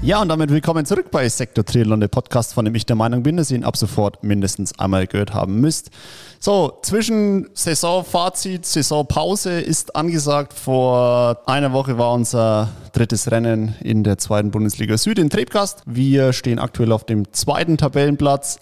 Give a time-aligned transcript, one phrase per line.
[0.00, 3.24] Ja, und damit willkommen zurück bei Sektor Triathlon, der Podcast, von dem ich der Meinung
[3.24, 5.90] bin, dass ihr ihn ab sofort mindestens einmal gehört haben müsst.
[6.38, 10.52] So, zwischen Saisonfazit, Saisonpause ist angesagt.
[10.52, 15.82] Vor einer Woche war unser drittes Rennen in der zweiten Bundesliga Süd in Trebgast.
[15.84, 18.60] Wir stehen aktuell auf dem zweiten Tabellenplatz.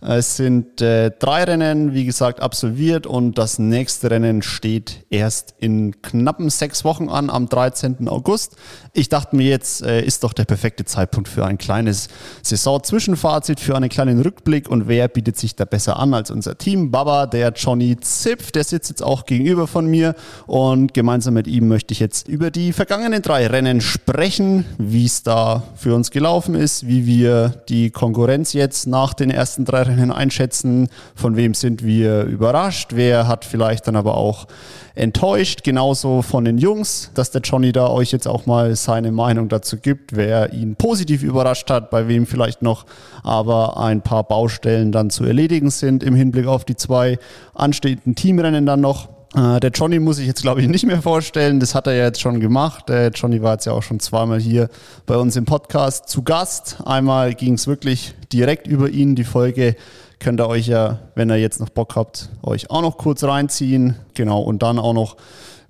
[0.00, 6.00] Es sind äh, drei Rennen, wie gesagt, absolviert und das nächste Rennen steht erst in
[6.02, 8.06] knappen sechs Wochen an, am 13.
[8.06, 8.54] August.
[8.92, 12.08] Ich dachte mir, jetzt äh, ist doch der perfekte Zeitpunkt für ein kleines
[12.42, 16.92] Saison-Zwischenfazit, für einen kleinen Rückblick und wer bietet sich da besser an als unser Team?
[16.92, 20.14] Baba, der Johnny Zipf, der sitzt jetzt auch gegenüber von mir
[20.46, 25.24] und gemeinsam mit ihm möchte ich jetzt über die vergangenen drei Rennen sprechen, wie es
[25.24, 30.12] da für uns gelaufen ist, wie wir die Konkurrenz jetzt nach den ersten drei Rennen
[30.12, 34.46] einschätzen, von wem sind wir überrascht, wer hat vielleicht dann aber auch
[34.94, 39.48] enttäuscht, genauso von den Jungs, dass der Johnny da euch jetzt auch mal seine Meinung
[39.48, 42.84] dazu gibt, wer ihn positiv überrascht hat, bei wem vielleicht noch
[43.22, 47.18] aber ein paar Baustellen dann zu erledigen sind im Hinblick auf die zwei
[47.54, 49.17] anstehenden Teamrennen dann noch.
[49.34, 51.60] Äh, der Johnny muss ich jetzt, glaube ich, nicht mehr vorstellen.
[51.60, 52.88] Das hat er ja jetzt schon gemacht.
[52.88, 54.68] Der Johnny war jetzt ja auch schon zweimal hier
[55.06, 56.78] bei uns im Podcast zu Gast.
[56.84, 59.14] Einmal ging es wirklich direkt über ihn.
[59.14, 59.76] Die Folge
[60.18, 63.96] könnt ihr euch ja, wenn ihr jetzt noch Bock habt, euch auch noch kurz reinziehen.
[64.14, 65.16] Genau, und dann auch noch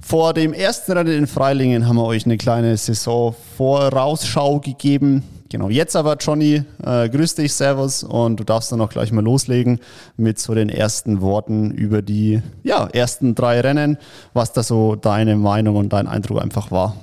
[0.00, 5.24] vor dem ersten Rennen in Freilingen haben wir euch eine kleine Saison-Vorausschau gegeben.
[5.50, 9.24] Genau, jetzt aber Johnny, äh, grüß dich, Servus und du darfst dann auch gleich mal
[9.24, 9.80] loslegen
[10.16, 13.96] mit so den ersten Worten über die ja, ersten drei Rennen,
[14.34, 16.96] was da so deine Meinung und dein Eindruck einfach war.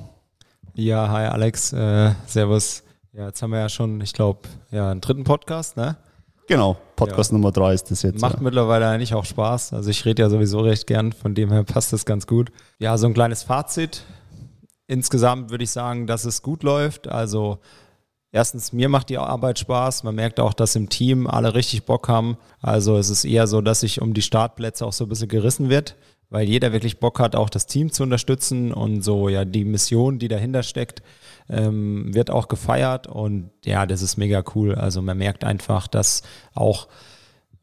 [0.76, 2.84] Ja, hi Alex, äh, Servus.
[3.14, 5.96] Ja, jetzt haben wir ja schon, ich glaube, ja, einen dritten Podcast, ne?
[6.48, 7.38] Genau, Podcast ja.
[7.38, 8.22] Nummer drei ist das jetzt.
[8.22, 8.42] Macht ja.
[8.42, 9.74] mittlerweile eigentlich auch Spaß.
[9.74, 12.52] Also ich rede ja sowieso recht gern, von dem her passt das ganz gut.
[12.78, 14.04] Ja, so ein kleines Fazit.
[14.86, 17.08] Insgesamt würde ich sagen, dass es gut läuft.
[17.08, 17.60] Also
[18.36, 20.04] erstens, mir macht die Arbeit Spaß.
[20.04, 22.38] Man merkt auch, dass im Team alle richtig Bock haben.
[22.62, 25.70] Also es ist eher so, dass sich um die Startplätze auch so ein bisschen gerissen
[25.70, 25.96] wird,
[26.30, 30.20] weil jeder wirklich Bock hat, auch das Team zu unterstützen und so, ja, die Mission,
[30.20, 31.02] die dahinter steckt,
[31.50, 34.76] ähm, wird auch gefeiert und ja, das ist mega cool.
[34.76, 36.22] Also man merkt einfach, dass
[36.54, 36.88] auch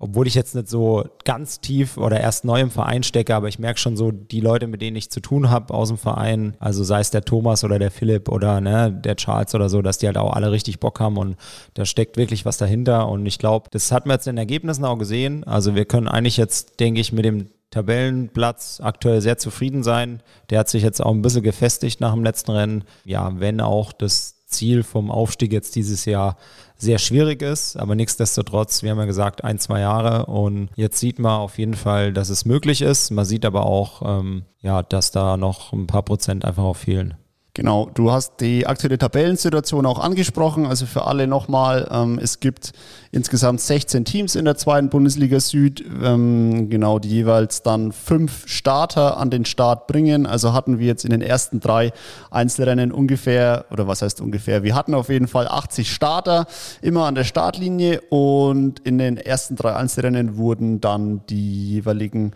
[0.02, 3.60] obwohl ich jetzt nicht so ganz tief oder erst neu im Verein stecke, aber ich
[3.60, 6.82] merke schon so, die Leute, mit denen ich zu tun habe aus dem Verein, also
[6.82, 10.06] sei es der Thomas oder der Philipp oder ne, der Charles oder so, dass die
[10.06, 11.36] halt auch alle richtig Bock haben und
[11.74, 14.84] da steckt wirklich was dahinter und ich glaube, das hat man jetzt in den Ergebnissen
[14.84, 15.44] auch gesehen.
[15.44, 20.20] Also wir können eigentlich jetzt, denke ich, mit dem Tabellenplatz aktuell sehr zufrieden sein.
[20.50, 22.84] Der hat sich jetzt auch ein bisschen gefestigt nach dem letzten Rennen.
[23.04, 26.36] Ja, wenn auch das Ziel vom Aufstieg jetzt dieses Jahr
[26.76, 31.18] sehr schwierig ist, aber nichtsdestotrotz, wir haben ja gesagt, ein, zwei Jahre und jetzt sieht
[31.18, 33.10] man auf jeden Fall, dass es möglich ist.
[33.10, 37.14] Man sieht aber auch, ähm, ja, dass da noch ein paar Prozent einfach auch fehlen.
[37.54, 40.64] Genau, du hast die aktuelle Tabellensituation auch angesprochen.
[40.64, 42.72] Also für alle nochmal, ähm, es gibt
[43.10, 49.18] insgesamt 16 Teams in der zweiten Bundesliga Süd, ähm, genau, die jeweils dann fünf Starter
[49.18, 50.24] an den Start bringen.
[50.24, 51.92] Also hatten wir jetzt in den ersten drei
[52.30, 56.46] Einzelrennen ungefähr, oder was heißt ungefähr, wir hatten auf jeden Fall 80 Starter
[56.80, 62.32] immer an der Startlinie und in den ersten drei Einzelrennen wurden dann die jeweiligen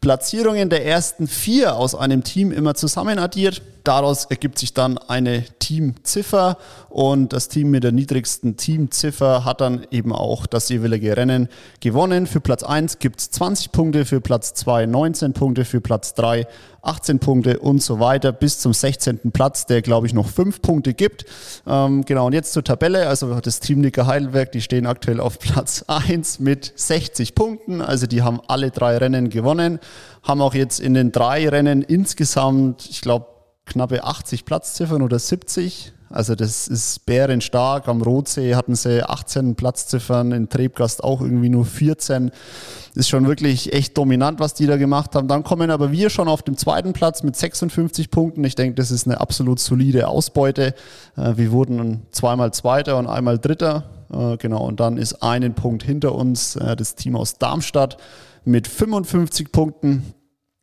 [0.00, 3.62] Platzierungen der ersten vier aus einem Team immer zusammen addiert.
[3.84, 6.58] Daraus ergibt sich dann eine Teamziffer
[6.88, 11.48] und das Team mit der niedrigsten Teamziffer hat dann eben auch das jeweilige Rennen
[11.80, 12.26] gewonnen.
[12.26, 16.46] Für Platz 1 gibt es 20 Punkte, für Platz 2 19 Punkte, für Platz 3
[16.82, 19.32] 18 Punkte und so weiter bis zum 16.
[19.32, 21.26] Platz, der glaube ich noch 5 Punkte gibt.
[21.66, 23.08] Ähm, genau, und jetzt zur Tabelle.
[23.08, 27.80] Also das Team Nicker Heidelberg, die stehen aktuell auf Platz 1 mit 60 Punkten.
[27.82, 29.78] Also die haben alle drei Rennen gewonnen,
[30.22, 33.26] haben auch jetzt in den drei Rennen insgesamt, ich glaube,
[33.70, 35.92] knappe 80 Platzziffern oder 70.
[36.10, 37.86] Also das ist bärenstark.
[37.86, 42.32] Am Rotsee hatten sie 18 Platzziffern, in Trebgast auch irgendwie nur 14.
[42.96, 45.28] Ist schon wirklich echt dominant, was die da gemacht haben.
[45.28, 48.42] Dann kommen aber wir schon auf dem zweiten Platz mit 56 Punkten.
[48.42, 50.74] Ich denke, das ist eine absolut solide Ausbeute.
[51.16, 53.84] Äh, wir wurden zweimal Zweiter und einmal Dritter.
[54.12, 57.98] Äh, genau, und dann ist einen Punkt hinter uns äh, das Team aus Darmstadt
[58.44, 60.12] mit 55 Punkten.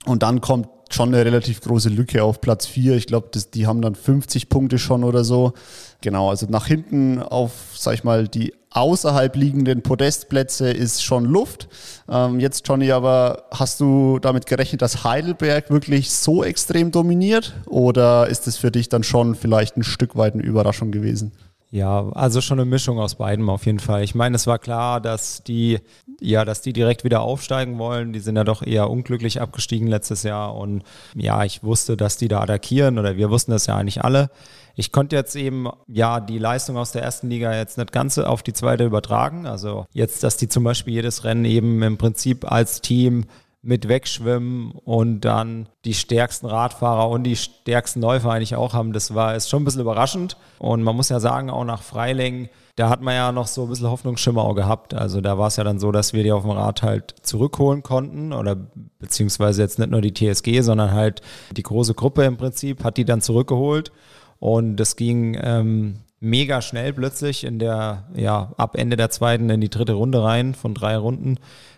[0.06, 0.68] Und dann kommt
[0.98, 2.96] schon eine relativ große Lücke auf Platz 4.
[2.96, 5.54] Ich glaube, die haben dann 50 Punkte schon oder so.
[6.02, 11.70] Genau, also nach hinten auf, sag ich mal, die außerhalb liegenden Podestplätze ist schon Luft.
[12.10, 17.54] Ähm, jetzt, Johnny, aber hast du damit gerechnet, dass Heidelberg wirklich so extrem dominiert?
[17.68, 21.32] Oder ist es für dich dann schon vielleicht ein Stück weit eine Überraschung gewesen?
[21.70, 24.04] Ja, also schon eine Mischung aus beidem auf jeden Fall.
[24.04, 25.80] Ich meine, es war klar, dass die,
[26.22, 28.14] ja, dass die direkt wieder aufsteigen wollen.
[28.14, 30.56] Die sind ja doch eher unglücklich abgestiegen letztes Jahr.
[30.56, 30.84] Und
[31.14, 34.30] ja, ich wusste, dass die da attackieren oder wir wussten das ja eigentlich alle.
[34.76, 38.44] Ich konnte jetzt eben ja die Leistung aus der ersten Liga jetzt nicht ganz auf
[38.44, 39.46] die zweite übertragen.
[39.46, 43.26] Also jetzt, dass die zum Beispiel jedes Rennen eben im Prinzip als Team
[43.62, 49.14] mit wegschwimmen und dann die stärksten Radfahrer und die stärksten Läufer eigentlich auch haben, das
[49.14, 50.38] war ist schon ein bisschen überraschend.
[50.60, 53.70] Und man muss ja sagen, auch nach Freiling, da hat man ja noch so ein
[53.70, 54.94] bisschen Hoffnungsschimmer auch gehabt.
[54.94, 57.84] Also da war es ja dann so, dass wir die auf dem Rad halt zurückholen
[57.84, 58.56] konnten oder
[59.00, 61.22] beziehungsweise jetzt nicht nur die TSG, sondern halt
[61.52, 63.92] die große Gruppe im Prinzip hat die dann zurückgeholt.
[64.40, 69.62] Und das ging ähm, mega schnell plötzlich in der, ja, ab Ende der zweiten in
[69.62, 71.38] die dritte Runde rein von drei Runden,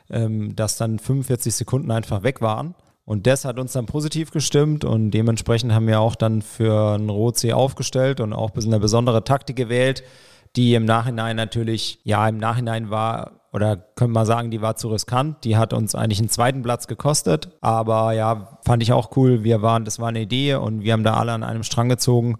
[0.09, 2.75] ähm, dass dann 45 Sekunden einfach weg waren.
[3.05, 7.09] Und das hat uns dann positiv gestimmt und dementsprechend haben wir auch dann für einen
[7.09, 10.03] Rotsee aufgestellt und auch ein eine besondere Taktik gewählt,
[10.55, 14.89] die im Nachhinein natürlich, ja, im Nachhinein war, oder können wir sagen, die war zu
[14.89, 15.43] riskant.
[15.43, 17.49] Die hat uns eigentlich einen zweiten Platz gekostet.
[17.61, 19.43] Aber ja, fand ich auch cool.
[19.43, 22.37] Wir waren, das war eine Idee und wir haben da alle an einem Strang gezogen.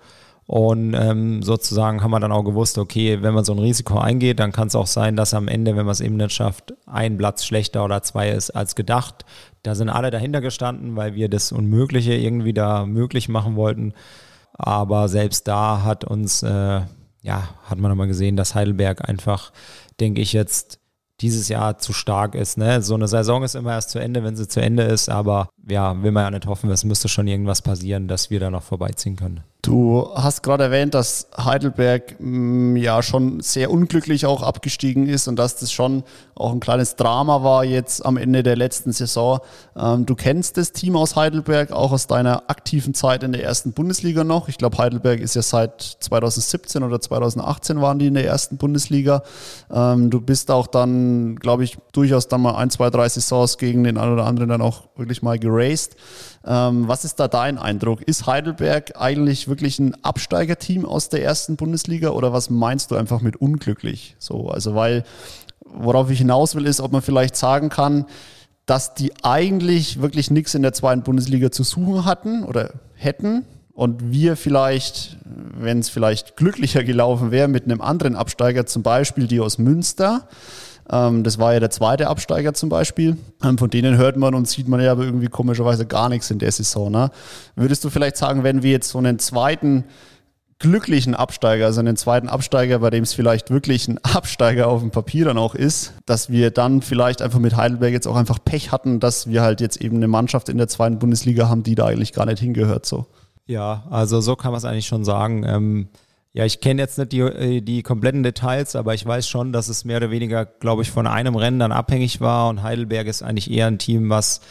[0.50, 4.40] Und ähm, sozusagen haben wir dann auch gewusst, okay, wenn man so ein Risiko eingeht,
[4.40, 7.20] dann kann es auch sein, dass am Ende, wenn man es eben nicht schafft, ein
[7.20, 9.26] Platz schlechter oder zwei ist als gedacht.
[9.62, 13.94] Da sind alle dahinter gestanden, weil wir das Unmögliche irgendwie da möglich machen wollten.
[14.54, 16.82] Aber selbst da hat uns, äh,
[17.22, 19.52] ja, hat man nochmal gesehen, dass Heidelberg einfach,
[20.00, 20.79] denke ich, jetzt
[21.22, 22.58] dieses Jahr zu stark ist.
[22.58, 22.82] Ne?
[22.82, 26.02] So eine Saison ist immer erst zu Ende, wenn sie zu Ende ist, aber ja,
[26.02, 29.16] will man ja nicht hoffen, es müsste schon irgendwas passieren, dass wir da noch vorbeiziehen
[29.16, 29.42] können.
[29.62, 35.28] Du hast gerade erwähnt, dass Heidelberg mh, mm, ja schon sehr unglücklich auch abgestiegen ist
[35.28, 39.42] und dass das schon auch ein kleines Drama war jetzt am Ende der letzten Saison.
[39.76, 43.74] Ähm, du kennst das Team aus Heidelberg auch aus deiner aktiven Zeit in der ersten
[43.74, 44.48] Bundesliga noch.
[44.48, 49.24] Ich glaube, Heidelberg ist ja seit 2017 oder 2018 waren die in der ersten Bundesliga.
[49.70, 53.84] Ähm, du bist auch dann, glaube ich, durchaus dann mal ein, zwei, drei Saisons gegen
[53.84, 55.96] den einen oder anderen dann auch wirklich mal geraced.
[56.46, 58.02] Ähm, was ist da dein Eindruck?
[58.02, 63.22] Ist Heidelberg eigentlich wirklich ein Absteigerteam aus der ersten Bundesliga oder was meinst du einfach
[63.22, 64.16] mit unglücklich?
[64.20, 65.04] So, also weil,
[65.66, 68.06] worauf ich hinaus will, ist, ob man vielleicht sagen kann,
[68.66, 73.46] dass die eigentlich wirklich nichts in der zweiten Bundesliga zu suchen hatten oder hätten
[73.80, 79.26] und wir vielleicht, wenn es vielleicht glücklicher gelaufen wäre mit einem anderen Absteiger, zum Beispiel
[79.26, 80.28] die aus Münster,
[80.90, 83.18] das war ja der zweite Absteiger zum Beispiel.
[83.44, 86.40] Ähm, von denen hört man und sieht man ja aber irgendwie komischerweise gar nichts in
[86.40, 86.92] der Saison.
[86.92, 87.12] Ne?
[87.56, 89.86] Würdest du vielleicht sagen, wenn wir jetzt so einen zweiten
[90.58, 94.92] glücklichen Absteiger, also einen zweiten Absteiger, bei dem es vielleicht wirklich ein Absteiger auf dem
[94.92, 98.72] Papier dann auch ist, dass wir dann vielleicht einfach mit Heidelberg jetzt auch einfach Pech
[98.72, 101.86] hatten, dass wir halt jetzt eben eine Mannschaft in der zweiten Bundesliga haben, die da
[101.86, 103.06] eigentlich gar nicht hingehört so.
[103.46, 105.44] Ja, also so kann man es eigentlich schon sagen.
[105.48, 105.90] Ähm
[106.32, 109.68] ja, ich kenne jetzt nicht die, äh, die kompletten Details, aber ich weiß schon, dass
[109.68, 113.24] es mehr oder weniger, glaube ich, von einem Rennen dann abhängig war und Heidelberg ist
[113.24, 114.42] eigentlich eher ein Team, was,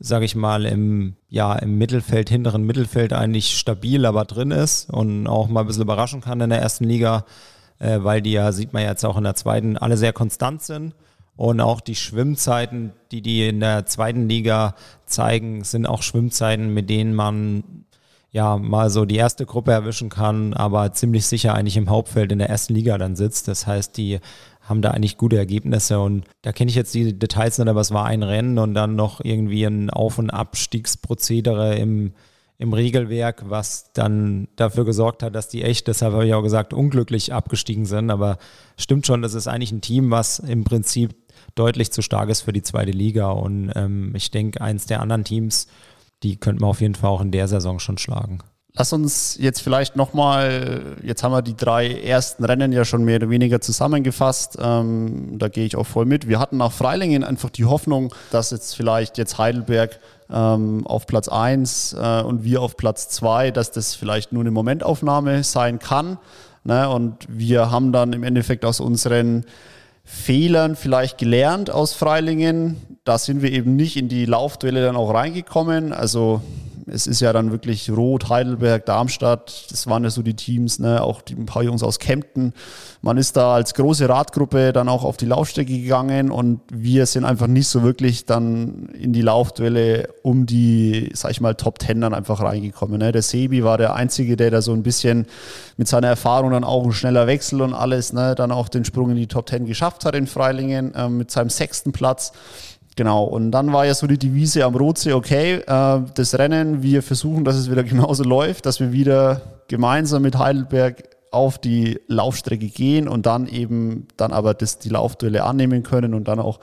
[0.00, 5.28] sage ich mal, im, ja, im Mittelfeld, hinteren Mittelfeld eigentlich stabil, aber drin ist und
[5.28, 7.24] auch mal ein bisschen überraschen kann in der ersten Liga,
[7.78, 10.94] äh, weil die ja, sieht man jetzt auch in der zweiten, alle sehr konstant sind.
[11.34, 14.74] Und auch die Schwimmzeiten, die die in der zweiten Liga
[15.06, 17.86] zeigen, sind auch Schwimmzeiten, mit denen man
[18.32, 22.38] ja mal so die erste Gruppe erwischen kann, aber ziemlich sicher eigentlich im Hauptfeld in
[22.38, 23.46] der ersten Liga dann sitzt.
[23.46, 24.20] Das heißt, die
[24.62, 27.92] haben da eigentlich gute Ergebnisse und da kenne ich jetzt die Details nicht, aber es
[27.92, 32.12] war ein Rennen und dann noch irgendwie ein Auf- und Abstiegsprozedere im,
[32.58, 36.72] im Regelwerk, was dann dafür gesorgt hat, dass die echt, deshalb habe ich auch gesagt,
[36.72, 38.10] unglücklich abgestiegen sind.
[38.10, 38.38] Aber
[38.78, 41.14] stimmt schon, das ist eigentlich ein Team, was im Prinzip
[41.54, 43.30] deutlich zu stark ist für die zweite Liga.
[43.30, 45.66] Und ähm, ich denke, eins der anderen Teams,
[46.22, 48.38] die könnte man auf jeden Fall auch in der Saison schon schlagen.
[48.74, 53.16] Lass uns jetzt vielleicht nochmal, jetzt haben wir die drei ersten Rennen ja schon mehr
[53.16, 54.56] oder weniger zusammengefasst.
[54.58, 56.26] Ähm, da gehe ich auch voll mit.
[56.26, 60.00] Wir hatten nach Freilingen einfach die Hoffnung, dass jetzt vielleicht jetzt Heidelberg
[60.30, 64.50] ähm, auf Platz 1 äh, und wir auf Platz 2, dass das vielleicht nur eine
[64.50, 66.16] Momentaufnahme sein kann.
[66.64, 66.88] Ne?
[66.88, 69.44] Und wir haben dann im Endeffekt aus unseren
[70.04, 72.76] Fehlern vielleicht gelernt aus Freilingen.
[73.04, 75.92] Da sind wir eben nicht in die Laufduelle dann auch reingekommen.
[75.92, 76.42] Also
[76.86, 81.02] es ist ja dann wirklich Rot, Heidelberg, Darmstadt, das waren ja so die Teams, ne?
[81.02, 82.52] auch die, ein paar Jungs aus Kempten.
[83.02, 87.24] Man ist da als große Radgruppe dann auch auf die Laufstrecke gegangen und wir sind
[87.24, 92.00] einfach nicht so wirklich dann in die Laufduelle um die, sag ich mal, Top Ten
[92.00, 92.98] dann einfach reingekommen.
[92.98, 93.12] Ne?
[93.12, 95.26] Der Sebi war der Einzige, der da so ein bisschen
[95.76, 98.34] mit seiner Erfahrung dann auch ein schneller Wechsel und alles, ne?
[98.34, 101.50] dann auch den Sprung in die Top Ten geschafft hat in Freilingen äh, mit seinem
[101.50, 102.32] sechsten Platz.
[102.94, 107.02] Genau, und dann war ja so die Devise am Rotsee, okay, äh, das Rennen, wir
[107.02, 112.66] versuchen, dass es wieder genauso läuft, dass wir wieder gemeinsam mit Heidelberg auf die Laufstrecke
[112.66, 116.60] gehen und dann eben dann aber das, die Laufduelle annehmen können und dann auch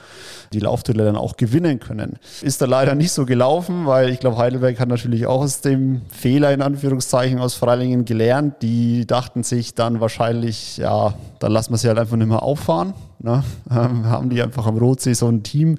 [0.53, 2.19] die Laufduelle dann auch gewinnen können.
[2.41, 6.01] Ist da leider nicht so gelaufen, weil ich glaube, Heidelberg hat natürlich auch aus dem
[6.11, 8.61] Fehler in Anführungszeichen aus Freilingen gelernt.
[8.61, 12.93] Die dachten sich dann wahrscheinlich, ja, dann lassen wir sie halt einfach nicht mehr auffahren.
[13.17, 13.43] Ne?
[13.69, 15.77] Haben die einfach am Rotsee so ein Team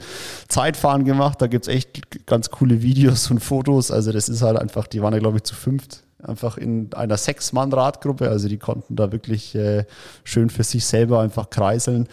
[0.49, 1.41] Zeitfahren gemacht.
[1.41, 3.93] Da gibt es echt ganz coole Videos und Fotos.
[3.93, 7.17] Also das ist halt einfach, die waren ja glaube ich zu fünft einfach in einer
[7.17, 8.29] Sechs-Mann-Radgruppe.
[8.29, 9.85] Also die konnten da wirklich äh,
[10.25, 12.09] schön für sich selber einfach kreiseln.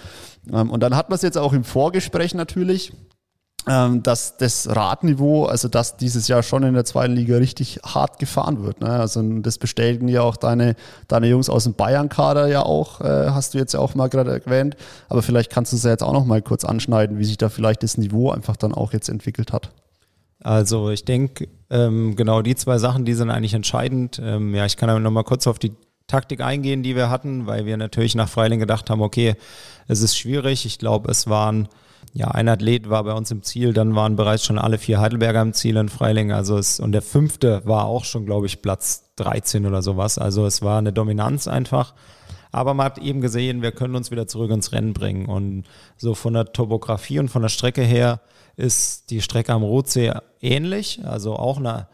[0.51, 2.93] Ähm, und dann hat man es jetzt auch im Vorgespräch natürlich,
[3.67, 8.17] ähm, dass das Radniveau, also dass dieses Jahr schon in der zweiten Liga richtig hart
[8.17, 8.79] gefahren wird.
[8.79, 8.89] Ne?
[8.89, 10.75] Also das bestätigen ja auch deine,
[11.07, 14.31] deine Jungs aus dem Bayern-Kader ja auch, äh, hast du jetzt ja auch mal gerade
[14.31, 14.77] erwähnt.
[15.09, 17.49] Aber vielleicht kannst du es ja jetzt auch noch mal kurz anschneiden, wie sich da
[17.49, 19.69] vielleicht das Niveau einfach dann auch jetzt entwickelt hat.
[20.43, 24.21] Also ich denke, ähm, genau die zwei Sachen, die sind eigentlich entscheidend.
[24.23, 25.73] Ähm, ja, ich kann aber nochmal kurz auf die
[26.07, 29.35] Taktik eingehen, die wir hatten, weil wir natürlich nach Freiling gedacht haben, okay,
[29.87, 30.65] es ist schwierig.
[30.65, 31.67] Ich glaube, es waren,
[32.13, 35.41] ja, ein Athlet war bei uns im Ziel, dann waren bereits schon alle vier Heidelberger
[35.41, 36.31] im Ziel in Freiling.
[36.31, 40.17] Also es, und der fünfte war auch schon, glaube ich, Platz 13 oder sowas.
[40.17, 41.93] Also es war eine Dominanz einfach.
[42.53, 45.25] Aber man hat eben gesehen, wir können uns wieder zurück ins Rennen bringen.
[45.25, 45.65] Und
[45.97, 48.21] so von der Topografie und von der Strecke her
[48.57, 50.11] ist die Strecke am Rotsee
[50.41, 51.87] ähnlich, also auch eine,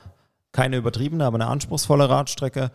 [0.51, 2.71] keine übertriebene, aber eine anspruchsvolle Radstrecke.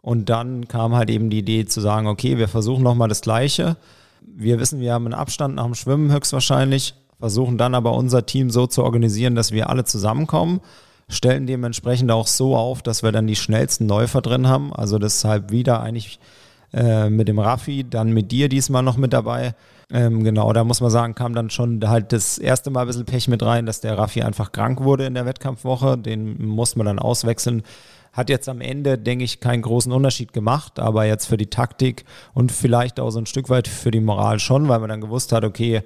[0.00, 3.76] Und dann kam halt eben die Idee zu sagen, okay, wir versuchen nochmal das Gleiche.
[4.22, 8.50] Wir wissen, wir haben einen Abstand nach dem Schwimmen höchstwahrscheinlich, versuchen dann aber unser Team
[8.50, 10.60] so zu organisieren, dass wir alle zusammenkommen,
[11.08, 14.72] stellen dementsprechend auch so auf, dass wir dann die schnellsten Läufer drin haben.
[14.72, 16.20] Also deshalb wieder eigentlich
[16.74, 19.54] äh, mit dem Raffi, dann mit dir diesmal noch mit dabei.
[19.92, 23.04] Ähm, genau, da muss man sagen, kam dann schon halt das erste Mal ein bisschen
[23.04, 25.96] Pech mit rein, dass der Raffi einfach krank wurde in der Wettkampfwoche.
[25.96, 27.62] Den muss man dann auswechseln.
[28.12, 32.04] Hat jetzt am Ende, denke ich, keinen großen Unterschied gemacht, aber jetzt für die Taktik
[32.32, 35.32] und vielleicht auch so ein Stück weit für die Moral schon, weil man dann gewusst
[35.32, 35.82] hat, okay,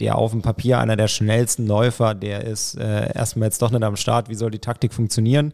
[0.00, 3.84] der auf dem Papier einer der schnellsten Läufer, der ist äh, erstmal jetzt doch nicht
[3.84, 4.28] am Start.
[4.28, 5.52] Wie soll die Taktik funktionieren?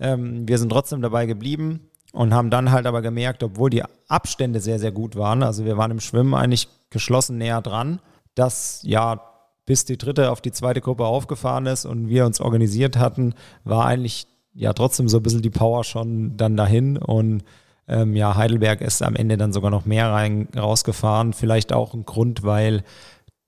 [0.00, 1.80] Ähm, wir sind trotzdem dabei geblieben
[2.12, 5.76] und haben dann halt aber gemerkt, obwohl die Abstände sehr, sehr gut waren, also wir
[5.76, 8.00] waren im Schwimmen eigentlich geschlossen näher dran,
[8.34, 9.22] dass ja,
[9.64, 13.86] bis die dritte auf die zweite Gruppe aufgefahren ist und wir uns organisiert hatten, war
[13.86, 17.42] eigentlich ja trotzdem so ein bisschen die Power schon dann dahin und
[17.88, 21.32] ähm, ja, Heidelberg ist am Ende dann sogar noch mehr rein, rausgefahren.
[21.32, 22.84] Vielleicht auch ein Grund, weil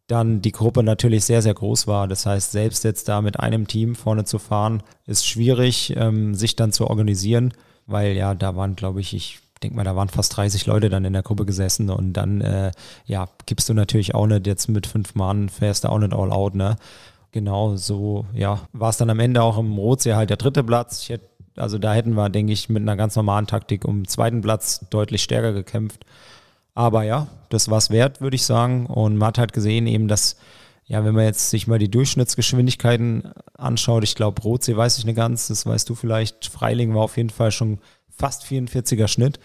[0.06, 2.08] dann die Gruppe natürlich sehr, sehr groß war.
[2.08, 6.56] Das heißt, selbst jetzt da mit einem Team vorne zu fahren, ist schwierig, ähm, sich
[6.56, 7.54] dann zu organisieren
[7.86, 11.04] weil ja, da waren, glaube ich, ich denke mal, da waren fast 30 Leute dann
[11.04, 12.70] in der Gruppe gesessen und dann, äh,
[13.06, 16.32] ja, gibst du natürlich auch nicht jetzt mit fünf Mann, fährst du auch nicht all
[16.32, 16.76] out, ne?
[17.32, 21.08] Genau, so, ja, war es dann am Ende auch im Rotsee halt der dritte Platz.
[21.08, 24.40] Hätte, also da hätten wir, denke ich, mit einer ganz normalen Taktik um den zweiten
[24.40, 26.04] Platz deutlich stärker gekämpft.
[26.74, 28.86] Aber ja, das war es wert, würde ich sagen.
[28.86, 30.36] Und man hat halt gesehen eben, dass
[30.86, 35.16] ja, wenn man jetzt sich mal die Durchschnittsgeschwindigkeiten anschaut, ich glaube, Rotsee weiß ich nicht
[35.16, 37.78] ganz, das weißt du vielleicht, Freiling war auf jeden Fall schon
[38.10, 39.38] fast 44er Schnitt.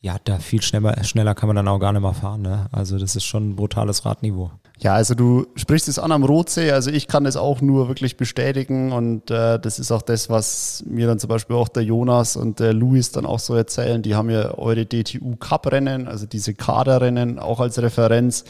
[0.00, 2.42] Ja, da viel schneller, schneller kann man dann auch gar nicht mehr fahren.
[2.42, 2.68] Ne?
[2.72, 4.50] Also das ist schon ein brutales Radniveau.
[4.78, 8.18] Ja, also du sprichst es an am Rotsee, also ich kann das auch nur wirklich
[8.18, 12.36] bestätigen und äh, das ist auch das, was mir dann zum Beispiel auch der Jonas
[12.36, 14.02] und der Luis dann auch so erzählen.
[14.02, 18.44] Die haben ja eure DTU Cup Rennen, also diese Kaderrennen auch als Referenz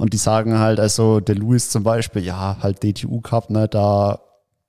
[0.00, 4.20] und die sagen halt, also der Louis zum Beispiel, ja, halt DTU Cup, ne, da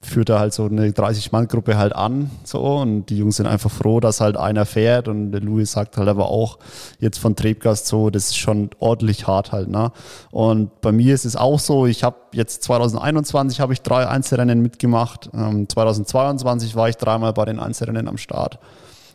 [0.02, 4.02] führt er halt so eine 30-Mann-Gruppe halt an, so, und die Jungs sind einfach froh,
[4.02, 5.08] dass halt einer fährt.
[5.08, 6.60] Und der Louis sagt halt aber auch
[7.00, 9.94] jetzt von Trebgast so, das ist schon ordentlich hart halt, ne,
[10.32, 14.62] und bei mir ist es auch so, ich habe jetzt 2021 habe ich drei Einzelrennen
[14.62, 18.60] mitgemacht, ähm, 2022 war ich dreimal bei den Einzelrennen am Start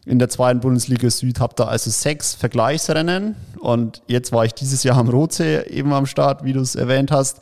[0.06, 4.84] in der zweiten Bundesliga Süd habe da also sechs Vergleichsrennen und jetzt war ich dieses
[4.84, 7.40] Jahr am Rotsee eben am Start, wie du es erwähnt hast.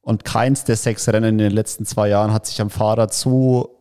[0.00, 3.74] Und keins der sechs Rennen in den letzten zwei Jahren hat sich am Fahrrad so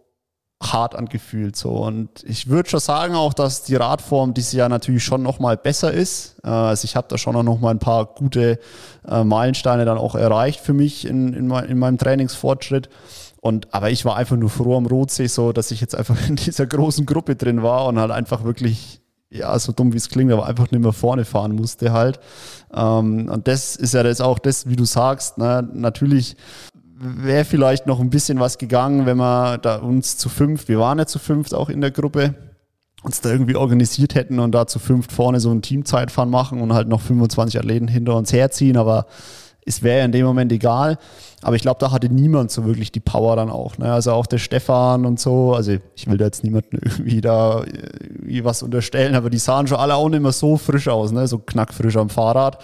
[0.61, 1.55] hart angefühlt.
[1.55, 1.71] So.
[1.71, 5.91] Und ich würde schon sagen auch, dass die Radform dieses Jahr natürlich schon nochmal besser
[5.91, 6.37] ist.
[6.43, 8.59] Äh, also ich habe da schon noch mal ein paar gute
[9.07, 12.89] äh, Meilensteine dann auch erreicht für mich in, in, mein, in meinem Trainingsfortschritt.
[13.43, 16.37] Und, aber ich war einfach nur froh am Rotsee, so, dass ich jetzt einfach in
[16.37, 20.31] dieser großen Gruppe drin war und halt einfach wirklich, ja, so dumm wie es klingt,
[20.31, 22.21] aber einfach nicht mehr vorne fahren musste halt.
[22.73, 26.37] Ähm, und das ist ja das auch das, wie du sagst, ne, natürlich
[26.95, 30.97] wäre vielleicht noch ein bisschen was gegangen, wenn wir da uns zu fünf, wir waren
[30.97, 32.35] ja zu fünft auch in der Gruppe,
[33.01, 36.71] uns da irgendwie organisiert hätten und da zu fünft vorne so ein Teamzeitfahren machen und
[36.71, 39.05] halt noch 25 Athleten hinter uns herziehen, aber
[39.65, 40.97] es wäre ja in dem Moment egal.
[41.41, 43.77] Aber ich glaube, da hatte niemand so wirklich die Power dann auch.
[43.77, 43.91] Ne?
[43.91, 45.53] Also auch der Stefan und so.
[45.53, 49.77] Also ich will da jetzt niemanden irgendwie da irgendwie was unterstellen, aber die sahen schon
[49.77, 51.27] alle auch nicht mehr so frisch aus, ne?
[51.27, 52.59] so knackfrisch am Fahrrad.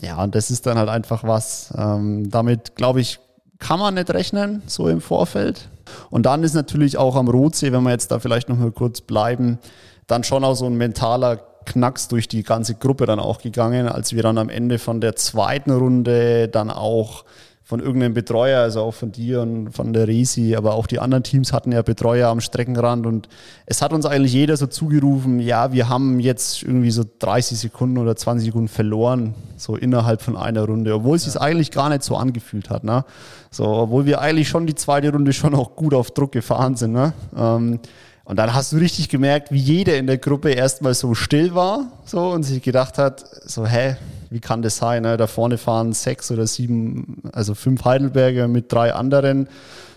[0.00, 1.72] Ja, und das ist dann halt einfach was.
[1.76, 3.18] Ähm, damit, glaube ich,
[3.58, 5.68] kann man nicht rechnen, so im Vorfeld.
[6.10, 9.00] Und dann ist natürlich auch am Rotsee, wenn wir jetzt da vielleicht noch mal kurz
[9.00, 9.58] bleiben,
[10.06, 14.12] dann schon auch so ein mentaler Knacks durch die ganze Gruppe dann auch gegangen, als
[14.12, 17.24] wir dann am Ende von der zweiten Runde dann auch
[17.68, 21.22] von irgendeinem Betreuer, also auch von dir und von der Resi, aber auch die anderen
[21.22, 23.28] Teams hatten ja Betreuer am Streckenrand und
[23.66, 27.98] es hat uns eigentlich jeder so zugerufen, ja, wir haben jetzt irgendwie so 30 Sekunden
[27.98, 31.32] oder 20 Sekunden verloren, so innerhalb von einer Runde, obwohl es ja.
[31.32, 33.04] sich eigentlich gar nicht so angefühlt hat, ne?
[33.50, 36.92] So, obwohl wir eigentlich schon die zweite Runde schon auch gut auf Druck gefahren sind,
[36.92, 37.12] ne?
[37.36, 37.80] Ähm,
[38.28, 41.90] und dann hast du richtig gemerkt, wie jeder in der Gruppe erstmal so still war
[42.04, 43.96] so und sich gedacht hat, so, hä,
[44.28, 45.04] wie kann das sein?
[45.04, 45.16] Ne?
[45.16, 49.48] Da vorne fahren sechs oder sieben, also fünf Heidelberger mit drei anderen.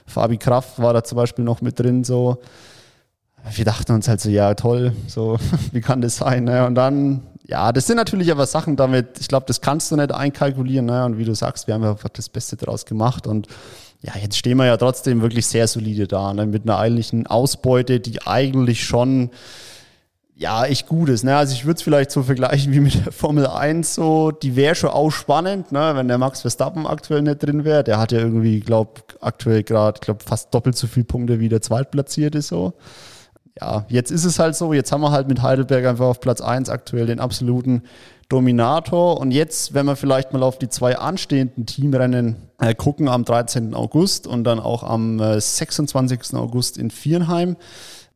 [0.05, 2.37] Fabi Kraft war da zum Beispiel noch mit drin, so.
[3.53, 5.37] Wir dachten uns halt so, ja, toll, so,
[5.73, 6.45] wie kann das sein?
[6.45, 6.65] Ne?
[6.65, 10.13] Und dann, ja, das sind natürlich aber Sachen damit, ich glaube, das kannst du nicht
[10.13, 10.85] einkalkulieren.
[10.85, 11.03] Ne?
[11.03, 13.49] Und wie du sagst, wir haben einfach das Beste daraus gemacht und
[14.01, 16.45] ja, jetzt stehen wir ja trotzdem wirklich sehr solide da, ne?
[16.47, 19.29] mit einer eigentlichen Ausbeute, die eigentlich schon
[20.35, 21.23] ja, echt gut ist.
[21.23, 21.37] Ne?
[21.37, 24.73] Also ich würde es vielleicht so vergleichen wie mit der Formel 1 so, die wäre
[24.73, 25.91] schon auch spannend, ne?
[25.93, 27.83] wenn der Max Verstappen aktuell nicht drin wäre.
[27.83, 31.61] Der hat ja irgendwie, glaube aktuell gerade, glaube fast doppelt so viele Punkte wie der
[31.61, 32.73] Zweitplatzierte so.
[33.59, 36.41] Ja, jetzt ist es halt so, jetzt haben wir halt mit Heidelberg einfach auf Platz
[36.41, 37.83] 1 aktuell den absoluten
[38.31, 39.19] Dominator.
[39.19, 43.73] Und jetzt, wenn wir vielleicht mal auf die zwei anstehenden Teamrennen äh, gucken, am 13.
[43.73, 46.33] August und dann auch am äh, 26.
[46.35, 47.57] August in Vierenheim.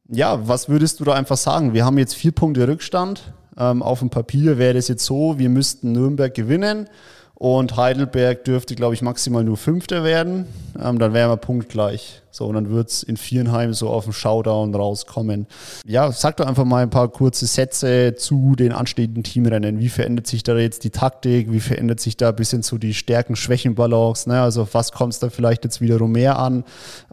[0.07, 1.73] Ja, was würdest du da einfach sagen?
[1.73, 3.33] Wir haben jetzt vier Punkte Rückstand.
[3.57, 6.87] Ähm, auf dem Papier wäre das jetzt so, wir müssten Nürnberg gewinnen
[7.35, 10.45] und Heidelberg dürfte, glaube ich, maximal nur Fünfter werden.
[10.81, 12.21] Ähm, dann wären wir punktgleich.
[12.35, 15.47] So, und dann wird es in Vierenheim so auf den Showdown rauskommen.
[15.87, 19.79] Ja, sag doch einfach mal ein paar kurze Sätze zu den anstehenden Teamrennen.
[19.79, 21.53] Wie verändert sich da jetzt die Taktik?
[21.53, 24.27] Wie verändert sich da ein bisschen so die Stärken-Schwächen-Balance?
[24.27, 24.41] Ne?
[24.41, 26.65] Also, was kommt es da vielleicht jetzt wiederum mehr an?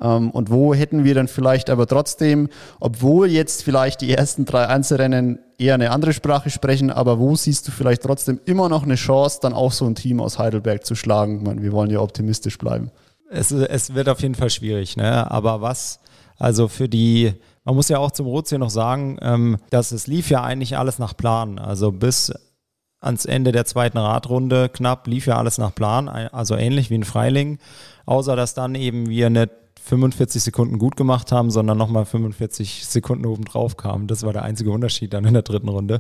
[0.02, 2.48] Ähm, und wo hätten wir dann vielleicht aber trotzdem,
[2.80, 7.68] obwohl jetzt vielleicht die ersten drei Einzelrennen eher eine andere Sprache sprechen, aber wo siehst
[7.68, 10.96] du vielleicht trotzdem immer noch eine Chance, dann auch so ein Team aus Heidelberg zu
[10.96, 11.37] schlagen?
[11.37, 12.90] Ich meine, wir wollen ja optimistisch bleiben.
[13.32, 15.30] Es, es wird auf jeden Fall schwierig, ne?
[15.30, 16.00] aber was,
[16.38, 17.32] also für die,
[17.64, 20.98] man muss ja auch zum Rotsee noch sagen, ähm, dass es lief ja eigentlich alles
[20.98, 21.58] nach Plan.
[21.58, 22.32] Also bis
[23.00, 27.04] ans Ende der zweiten Radrunde knapp lief ja alles nach Plan, also ähnlich wie in
[27.04, 27.58] Freiling,
[28.06, 29.50] außer dass dann eben wir nicht
[29.82, 34.06] 45 Sekunden gut gemacht haben, sondern nochmal 45 Sekunden obendrauf kamen.
[34.06, 35.98] Das war der einzige Unterschied dann in der dritten Runde.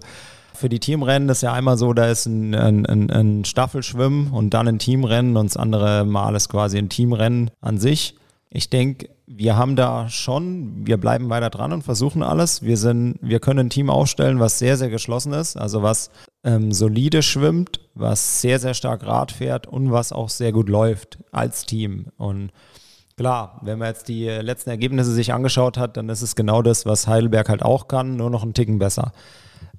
[0.62, 4.54] Für die Teamrennen ist ja einmal so, da ist ein, ein, ein, ein Staffelschwimmen und
[4.54, 8.14] dann ein Teamrennen und das andere Mal ist quasi ein Teamrennen an sich.
[8.48, 12.62] Ich denke, wir haben da schon, wir bleiben weiter dran und versuchen alles.
[12.62, 16.10] Wir sind, wir können ein Team aufstellen, was sehr, sehr geschlossen ist, also was
[16.44, 21.18] ähm, solide schwimmt, was sehr, sehr stark Rad fährt und was auch sehr gut läuft
[21.32, 22.06] als Team.
[22.18, 22.52] Und
[23.16, 26.86] Klar, wenn man jetzt die letzten Ergebnisse sich angeschaut hat, dann ist es genau das,
[26.86, 29.12] was Heidelberg halt auch kann, nur noch einen Ticken besser.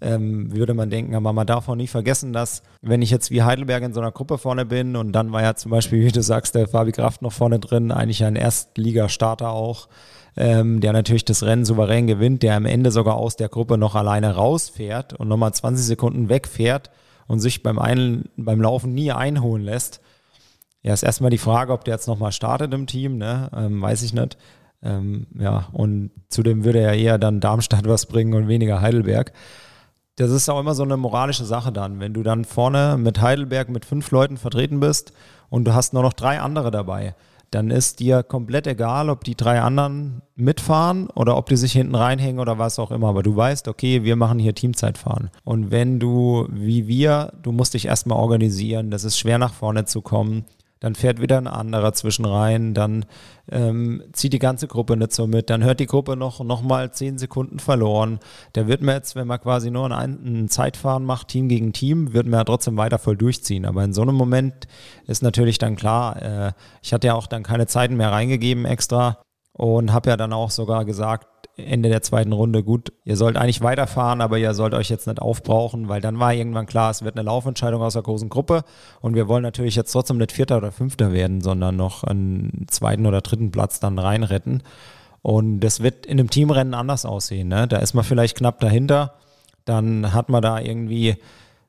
[0.03, 3.43] Ähm, würde man denken, aber man darf auch nie vergessen, dass wenn ich jetzt wie
[3.43, 6.21] Heidelberg in so einer Gruppe vorne bin und dann war ja zum Beispiel, wie du
[6.21, 9.87] sagst, der Fabi Kraft noch vorne drin, eigentlich ein Erstligastarter auch,
[10.35, 13.95] ähm, der natürlich das Rennen souverän gewinnt, der am Ende sogar aus der Gruppe noch
[13.95, 16.91] alleine rausfährt und nochmal 20 Sekunden wegfährt
[17.27, 20.01] und sich beim, Ein beim Laufen nie einholen lässt
[20.83, 23.49] ja, ist erstmal die Frage, ob der jetzt nochmal startet im Team, ne?
[23.55, 24.37] Ähm, weiß ich nicht.
[24.83, 29.31] Ähm, ja, und zudem würde er eher dann Darmstadt was bringen und weniger Heidelberg.
[30.15, 31.99] Das ist auch immer so eine moralische Sache dann.
[31.99, 35.11] Wenn du dann vorne mit Heidelberg mit fünf Leuten vertreten bist
[35.49, 37.15] und du hast nur noch drei andere dabei,
[37.49, 41.95] dann ist dir komplett egal, ob die drei anderen mitfahren oder ob die sich hinten
[41.95, 43.09] reinhängen oder was auch immer.
[43.09, 45.29] Aber du weißt, okay, wir machen hier Teamzeitfahren.
[45.43, 49.85] Und wenn du, wie wir, du musst dich erstmal organisieren, das ist schwer nach vorne
[49.85, 50.45] zu kommen
[50.83, 53.05] dann fährt wieder ein anderer zwischen rein, dann
[53.49, 56.91] ähm, zieht die ganze Gruppe nicht so mit, dann hört die Gruppe noch, noch mal
[56.91, 58.19] zehn Sekunden verloren.
[58.51, 62.11] Da wird man jetzt, wenn man quasi nur ein, ein Zeitfahren macht, Team gegen Team,
[62.11, 63.65] wird man ja trotzdem weiter voll durchziehen.
[63.65, 64.67] Aber in so einem Moment
[65.07, 69.19] ist natürlich dann klar, äh, ich hatte ja auch dann keine Zeiten mehr reingegeben extra
[69.53, 73.61] und habe ja dann auch sogar gesagt, Ende der zweiten Runde, gut, ihr sollt eigentlich
[73.61, 77.15] weiterfahren, aber ihr sollt euch jetzt nicht aufbrauchen, weil dann war irgendwann klar, es wird
[77.15, 78.63] eine Laufentscheidung aus der großen Gruppe
[79.01, 83.05] und wir wollen natürlich jetzt trotzdem nicht Vierter oder Fünfter werden, sondern noch einen zweiten
[83.05, 84.63] oder dritten Platz dann reinretten.
[85.21, 87.47] Und das wird in einem Teamrennen anders aussehen.
[87.47, 87.67] Ne?
[87.67, 89.13] Da ist man vielleicht knapp dahinter,
[89.63, 91.17] dann hat man da irgendwie,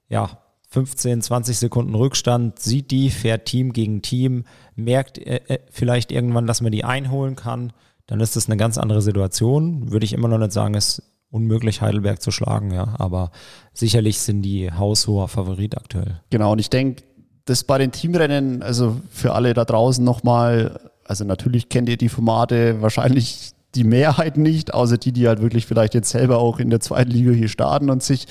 [0.08, 0.38] ja,
[0.70, 4.44] 15, 20 Sekunden Rückstand, sieht die, fährt Team gegen Team,
[4.74, 7.72] merkt äh, äh vielleicht irgendwann, dass man die einholen kann
[8.06, 9.90] dann ist das eine ganz andere Situation.
[9.90, 12.94] Würde ich immer noch nicht sagen, es ist unmöglich, Heidelberg zu schlagen, ja.
[12.98, 13.30] Aber
[13.72, 16.20] sicherlich sind die haushoher Favorit aktuell.
[16.30, 17.02] Genau, und ich denke,
[17.44, 22.08] das bei den Teamrennen, also für alle da draußen nochmal, also natürlich kennt ihr die
[22.08, 26.70] Formate wahrscheinlich die Mehrheit nicht, außer die, die halt wirklich vielleicht jetzt selber auch in
[26.70, 28.26] der zweiten Liga hier starten und sich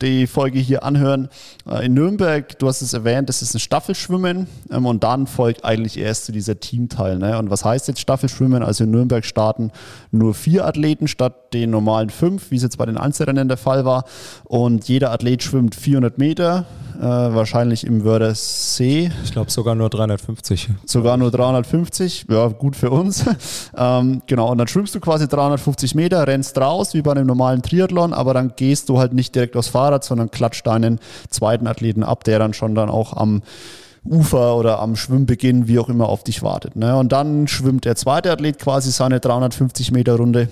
[0.00, 1.28] die Folge hier anhören.
[1.68, 5.64] Äh, in Nürnberg, du hast es erwähnt, das ist ein Staffelschwimmen ähm, und dann folgt
[5.64, 7.18] eigentlich erst zu dieser Teamteil.
[7.18, 7.38] Ne?
[7.38, 8.62] Und was heißt jetzt Staffelschwimmen?
[8.62, 9.70] Also in Nürnberg starten
[10.10, 13.84] nur vier Athleten statt den normalen fünf, wie es jetzt bei den Einzelrennen der Fall
[13.84, 14.04] war.
[14.44, 16.66] Und jeder Athlet schwimmt 400 Meter
[17.00, 19.10] äh, wahrscheinlich im Wörthersee.
[19.24, 20.68] Ich glaube sogar nur 350.
[20.84, 23.24] Sogar nur 350, ja, gut für uns.
[23.76, 27.62] ähm, genau, und dann schwimmst du quasi 350 Meter, rennst raus, wie bei einem normalen
[27.62, 31.00] Triathlon, aber dann gehst du halt nicht direkt aufs Fahrrad, sondern klatscht deinen
[31.30, 33.42] zweiten Athleten ab, der dann schon dann auch am
[34.04, 36.76] Ufer oder am Schwimmbeginn, wie auch immer, auf dich wartet.
[36.76, 36.96] Ne?
[36.96, 40.48] Und dann schwimmt der zweite Athlet quasi seine 350 Meter Runde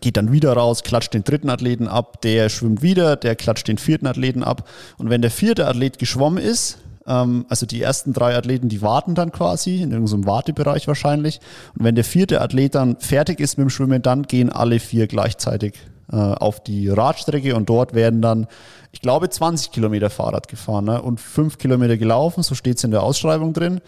[0.00, 3.78] geht dann wieder raus, klatscht den dritten Athleten ab, der schwimmt wieder, der klatscht den
[3.78, 4.68] vierten Athleten ab.
[4.96, 9.14] Und wenn der vierte Athlet geschwommen ist, ähm, also die ersten drei Athleten, die warten
[9.14, 11.40] dann quasi, in irgendeinem Wartebereich wahrscheinlich.
[11.78, 15.06] Und wenn der vierte Athlet dann fertig ist mit dem Schwimmen, dann gehen alle vier
[15.06, 15.74] gleichzeitig
[16.12, 18.46] äh, auf die Radstrecke und dort werden dann,
[18.92, 21.00] ich glaube, 20 Kilometer Fahrrad gefahren ne?
[21.00, 23.80] und 5 Kilometer gelaufen, so steht es in der Ausschreibung drin.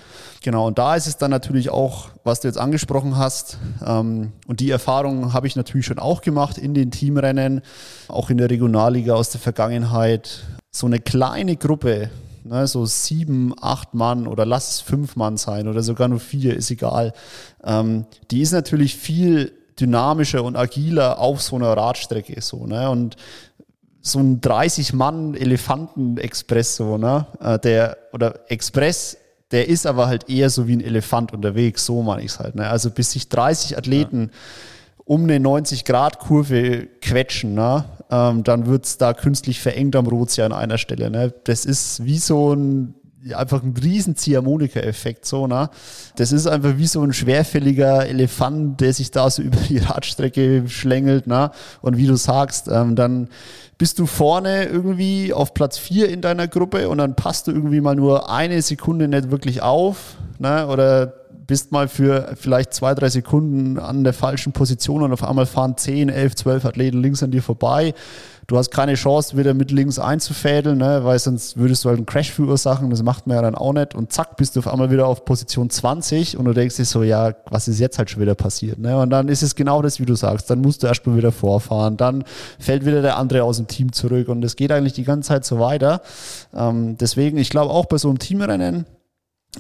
[0.43, 4.61] Genau, und da ist es dann natürlich auch, was du jetzt angesprochen hast, ähm, und
[4.61, 7.61] die Erfahrung habe ich natürlich schon auch gemacht in den Teamrennen,
[8.09, 10.45] auch in der Regionalliga aus der Vergangenheit.
[10.71, 12.11] So eine kleine Gruppe,
[12.45, 16.57] ne, so sieben, acht Mann oder lass es fünf Mann sein oder sogar nur vier,
[16.57, 17.13] ist egal.
[17.63, 22.89] Ähm, die ist natürlich viel dynamischer und agiler auf so einer Radstrecke so, ne?
[22.91, 23.17] Und
[24.01, 27.27] so ein 30-Mann-Elefanten-Express, so, ne?
[27.41, 29.17] Äh, der, oder Express,
[29.51, 32.57] der ist aber halt eher so wie ein Elefant unterwegs, so meine ich es halt.
[32.57, 32.69] Ne?
[32.69, 34.39] Also bis sich 30 Athleten ja.
[35.05, 37.85] um eine 90-Grad-Kurve quetschen, ne?
[38.11, 41.11] Ähm, dann wird es da künstlich verengt am Rotzia an einer Stelle.
[41.11, 41.33] Ne?
[41.45, 42.95] Das ist wie so ein
[43.35, 45.71] einfach ein riesen Ziehharmonika-Effekt, so, ne?
[46.17, 50.65] Das ist einfach wie so ein schwerfälliger Elefant, der sich da so über die Radstrecke
[50.69, 51.51] schlängelt, ne?
[51.81, 53.29] Und wie du sagst, ähm, dann
[53.79, 57.81] bist du vorne irgendwie auf Platz 4 in deiner Gruppe und dann passt du irgendwie
[57.81, 60.67] mal nur eine Sekunde nicht wirklich auf, ne?
[60.67, 61.15] Oder
[61.47, 65.77] bist mal für vielleicht zwei, drei Sekunden an der falschen Position und auf einmal fahren
[65.77, 67.95] 10, 11, 12 Athleten links an dir vorbei
[68.49, 72.07] Du hast keine Chance, wieder mit links einzufädeln, ne, weil sonst würdest du halt einen
[72.07, 72.91] Crash verursachen.
[72.91, 73.97] Das macht man ja dann auch nicht.
[73.97, 77.03] Und zack, bist du auf einmal wieder auf Position 20 und du denkst dir so,
[77.03, 78.79] ja, was ist jetzt halt schon wieder passiert?
[78.79, 78.97] Ne?
[78.99, 80.49] Und dann ist es genau das, wie du sagst.
[80.49, 81.97] Dann musst du erstmal wieder vorfahren.
[81.97, 82.23] Dann
[82.61, 84.29] fällt wieder der andere aus dem Team zurück.
[84.29, 86.01] Und es geht eigentlich die ganze Zeit so weiter.
[86.55, 88.87] Ähm, deswegen, ich glaube auch bei so einem Teamrennen,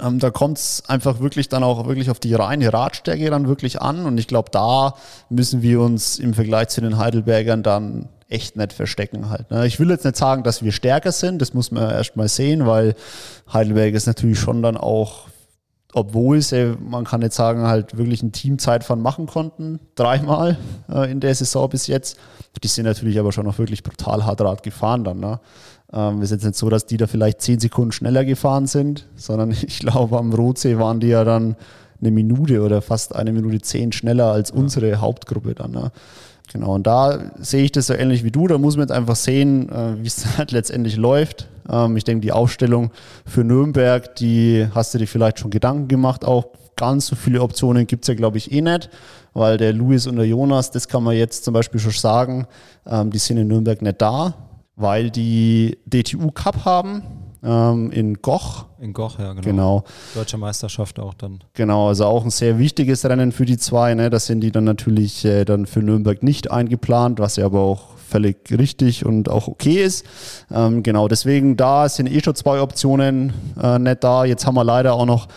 [0.00, 3.82] ähm, da kommt es einfach wirklich dann auch wirklich auf die reine Radstärke dann wirklich
[3.82, 4.06] an.
[4.06, 4.94] Und ich glaube, da
[5.28, 9.50] müssen wir uns im Vergleich zu den Heidelbergern dann echt nicht verstecken halt.
[9.50, 9.66] Ne?
[9.66, 12.66] Ich will jetzt nicht sagen, dass wir stärker sind, das muss man erst mal sehen,
[12.66, 12.94] weil
[13.52, 15.28] Heidelberg ist natürlich schon dann auch,
[15.92, 20.58] obwohl sie, man kann jetzt sagen, halt wirklich ein Teamzeitfahren machen konnten, dreimal
[20.92, 22.18] äh, in der Saison bis jetzt.
[22.62, 25.20] Die sind natürlich aber schon noch wirklich brutal hart Rad gefahren dann.
[25.20, 25.40] Ne?
[25.92, 29.50] Ähm, ist jetzt nicht so, dass die da vielleicht zehn Sekunden schneller gefahren sind, sondern
[29.66, 31.56] ich glaube, am Rotsee waren die ja dann
[32.00, 35.70] eine Minute oder fast eine Minute zehn schneller als unsere Hauptgruppe dann.
[35.70, 35.92] Ne?
[36.56, 38.46] Genau, und da sehe ich das so ähnlich wie du.
[38.48, 41.50] Da muss man jetzt einfach sehen, äh, wie es halt letztendlich läuft.
[41.68, 42.92] Ähm, ich denke, die Aufstellung
[43.26, 46.24] für Nürnberg, die hast du dir vielleicht schon Gedanken gemacht.
[46.24, 48.88] Auch ganz so viele Optionen gibt es ja, glaube ich, eh nicht,
[49.34, 52.46] weil der Luis und der Jonas, das kann man jetzt zum Beispiel schon sagen,
[52.86, 54.32] ähm, die sind in Nürnberg nicht da,
[54.76, 57.02] weil die DTU Cup haben
[57.46, 58.66] ähm, in Goch.
[58.80, 59.42] In Goch, ja, genau.
[59.42, 59.84] genau.
[60.14, 61.44] Deutsche Meisterschaft auch dann.
[61.54, 63.94] Genau, also auch ein sehr wichtiges Rennen für die zwei.
[63.94, 64.10] Ne?
[64.10, 67.96] Das sind die dann natürlich äh, dann für Nürnberg nicht eingeplant, was ja aber auch
[67.96, 70.04] völlig richtig und auch okay ist.
[70.50, 74.24] Ähm, genau, deswegen da sind eh schon zwei Optionen äh, nicht da.
[74.24, 75.28] Jetzt haben wir leider auch noch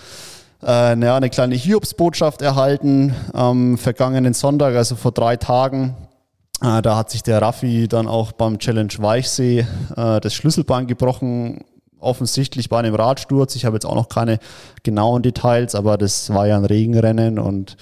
[0.61, 5.95] äh, naja, eine kleine Hiobsbotschaft erhalten am vergangenen Sonntag, also vor drei Tagen.
[6.61, 11.63] Äh, da hat sich der Raffi dann auch beim Challenge Weichsee äh, das Schlüsselbein gebrochen,
[11.99, 13.55] offensichtlich bei einem Radsturz.
[13.55, 14.39] Ich habe jetzt auch noch keine
[14.83, 17.77] genauen Details, aber das war ja ein Regenrennen und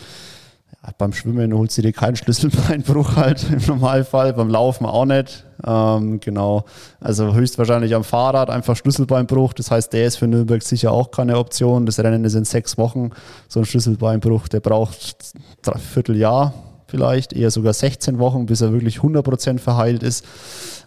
[0.97, 5.43] beim Schwimmen holst du dir keinen Schlüsselbeinbruch halt im Normalfall, beim Laufen auch nicht.
[5.65, 6.63] Ähm, genau,
[7.01, 9.53] also höchstwahrscheinlich am Fahrrad einfach Schlüsselbeinbruch.
[9.53, 11.85] Das heißt, der ist für Nürnberg sicher auch keine Option.
[11.85, 13.09] Das Rennen ist in sechs Wochen.
[13.49, 16.53] So ein Schlüsselbeinbruch, der braucht drei Vierteljahr
[16.87, 20.25] vielleicht, eher sogar 16 Wochen, bis er wirklich 100% verheilt ist.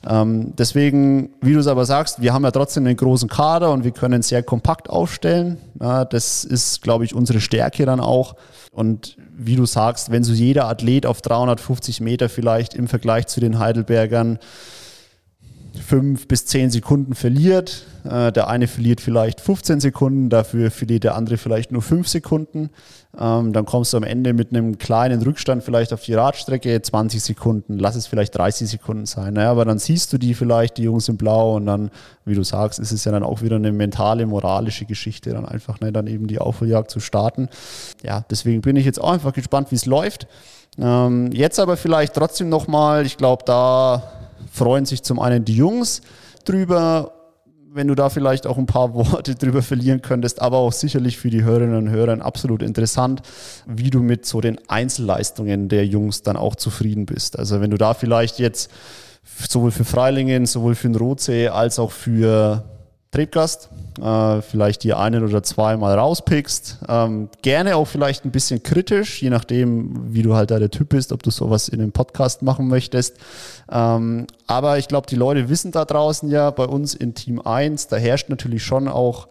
[0.09, 3.85] Ähm, deswegen, wie du es aber sagst, wir haben ja trotzdem einen großen Kader und
[3.85, 5.59] wir können sehr kompakt aufstellen.
[5.81, 8.37] Ja, das ist, glaube ich, unsere Stärke dann auch.
[8.73, 13.41] Und wie du sagst, wenn so jeder Athlet auf 350 Meter vielleicht im Vergleich zu
[13.41, 14.39] den Heidelbergern
[15.79, 17.87] fünf bis zehn Sekunden verliert.
[18.05, 22.71] Äh, der eine verliert vielleicht 15 Sekunden, dafür verliert der andere vielleicht nur fünf Sekunden.
[23.19, 27.21] Ähm, dann kommst du am Ende mit einem kleinen Rückstand vielleicht auf die Radstrecke, 20
[27.21, 29.35] Sekunden, lass es vielleicht 30 Sekunden sein.
[29.35, 31.91] Naja, aber dann siehst du die vielleicht, die Jungs in Blau, und dann,
[32.25, 35.81] wie du sagst, ist es ja dann auch wieder eine mentale, moralische Geschichte, dann einfach
[35.81, 37.49] ne, dann eben die Aufholjagd zu starten.
[38.05, 40.29] Ja, deswegen bin ich jetzt auch einfach gespannt, wie es läuft.
[40.79, 44.05] Ähm, jetzt aber vielleicht trotzdem nochmal, ich glaube, da
[44.53, 46.03] freuen sich zum einen die Jungs
[46.45, 47.13] drüber,
[47.73, 51.31] wenn du da vielleicht auch ein paar Worte drüber verlieren könntest, aber auch sicherlich für
[51.31, 53.23] die Hörerinnen und Hörer absolut interessant,
[53.67, 57.39] wie du mit so den Einzelleistungen der Jungs dann auch zufrieden bist.
[57.39, 58.71] Also wenn du da vielleicht jetzt
[59.49, 62.65] sowohl für Freilingen, sowohl für den Rotsee als auch für
[63.13, 63.71] Trebgast,
[64.01, 66.79] äh, vielleicht die einen oder zwei mal rauspickst.
[66.89, 70.91] Ähm, gerne auch vielleicht ein bisschen kritisch, je nachdem, wie du halt da der Typ
[70.91, 73.17] bist, ob du sowas in einem Podcast machen möchtest.
[73.71, 77.89] Ähm, aber ich glaube, die Leute wissen da draußen ja bei uns in Team 1,
[77.89, 79.27] da herrscht natürlich schon auch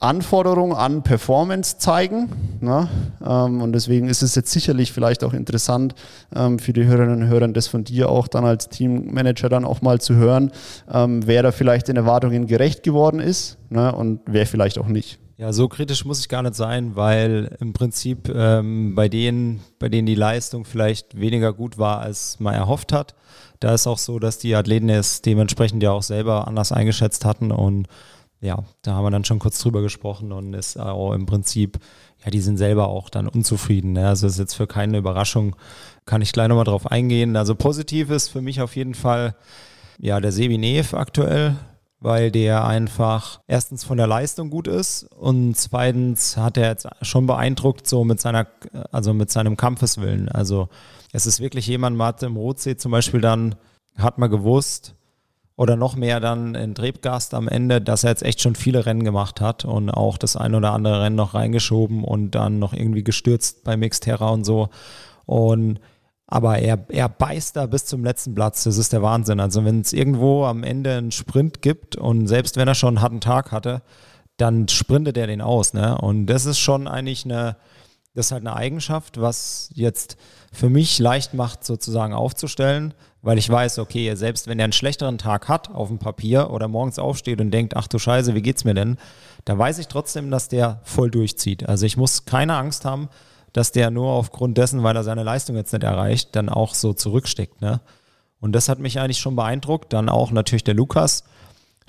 [0.00, 2.30] Anforderungen an Performance zeigen.
[2.60, 2.88] Ne?
[3.24, 5.94] Ähm, und deswegen ist es jetzt sicherlich vielleicht auch interessant
[6.34, 9.82] ähm, für die Hörerinnen und Hörer, das von dir auch dann als Teammanager dann auch
[9.82, 10.52] mal zu hören,
[10.90, 13.94] ähm, wer da vielleicht den Erwartungen gerecht geworden ist ne?
[13.94, 15.18] und wer vielleicht auch nicht.
[15.36, 19.88] Ja, so kritisch muss ich gar nicht sein, weil im Prinzip ähm, bei denen, bei
[19.88, 23.14] denen die Leistung vielleicht weniger gut war, als man erhofft hat,
[23.58, 27.52] da ist auch so, dass die Athleten es dementsprechend ja auch selber anders eingeschätzt hatten
[27.52, 27.86] und
[28.40, 31.78] ja, da haben wir dann schon kurz drüber gesprochen und ist auch im Prinzip,
[32.24, 33.92] ja, die sind selber auch dann unzufrieden.
[33.92, 34.08] Ne?
[34.08, 35.56] Also ist jetzt für keine Überraschung,
[36.06, 37.36] kann ich gleich nochmal drauf eingehen.
[37.36, 39.36] Also positiv ist für mich auf jeden Fall,
[39.98, 41.56] ja, der Sebi Neef aktuell,
[42.00, 47.26] weil der einfach erstens von der Leistung gut ist und zweitens hat er jetzt schon
[47.26, 48.46] beeindruckt so mit seiner,
[48.90, 50.30] also mit seinem Kampfeswillen.
[50.30, 50.70] Also
[51.12, 53.54] es ist wirklich jemand, man hat im Rotsee zum Beispiel dann,
[53.98, 54.94] hat man gewusst,
[55.60, 59.04] oder noch mehr dann in Trebgast am Ende, dass er jetzt echt schon viele Rennen
[59.04, 63.04] gemacht hat und auch das ein oder andere Rennen noch reingeschoben und dann noch irgendwie
[63.04, 64.70] gestürzt bei Mixterra und so.
[65.26, 65.78] Und
[66.26, 68.64] aber er, er beißt da bis zum letzten Platz.
[68.64, 69.38] Das ist der Wahnsinn.
[69.38, 73.02] Also wenn es irgendwo am Ende einen Sprint gibt und selbst wenn er schon einen
[73.02, 73.82] harten Tag hatte,
[74.38, 75.74] dann sprintet er den aus.
[75.74, 75.98] Ne?
[75.98, 77.58] Und das ist schon eigentlich eine,
[78.14, 80.16] das ist halt eine Eigenschaft, was jetzt
[80.54, 85.18] für mich leicht macht, sozusagen aufzustellen weil ich weiß, okay, selbst wenn er einen schlechteren
[85.18, 88.64] Tag hat auf dem Papier oder morgens aufsteht und denkt, ach du Scheiße, wie geht's
[88.64, 88.96] mir denn?
[89.44, 91.68] Da weiß ich trotzdem, dass der voll durchzieht.
[91.68, 93.08] Also ich muss keine Angst haben,
[93.52, 96.92] dass der nur aufgrund dessen, weil er seine Leistung jetzt nicht erreicht, dann auch so
[96.92, 97.60] zurücksteckt.
[97.60, 97.80] Ne?
[98.40, 99.92] Und das hat mich eigentlich schon beeindruckt.
[99.92, 101.24] Dann auch natürlich der Lukas,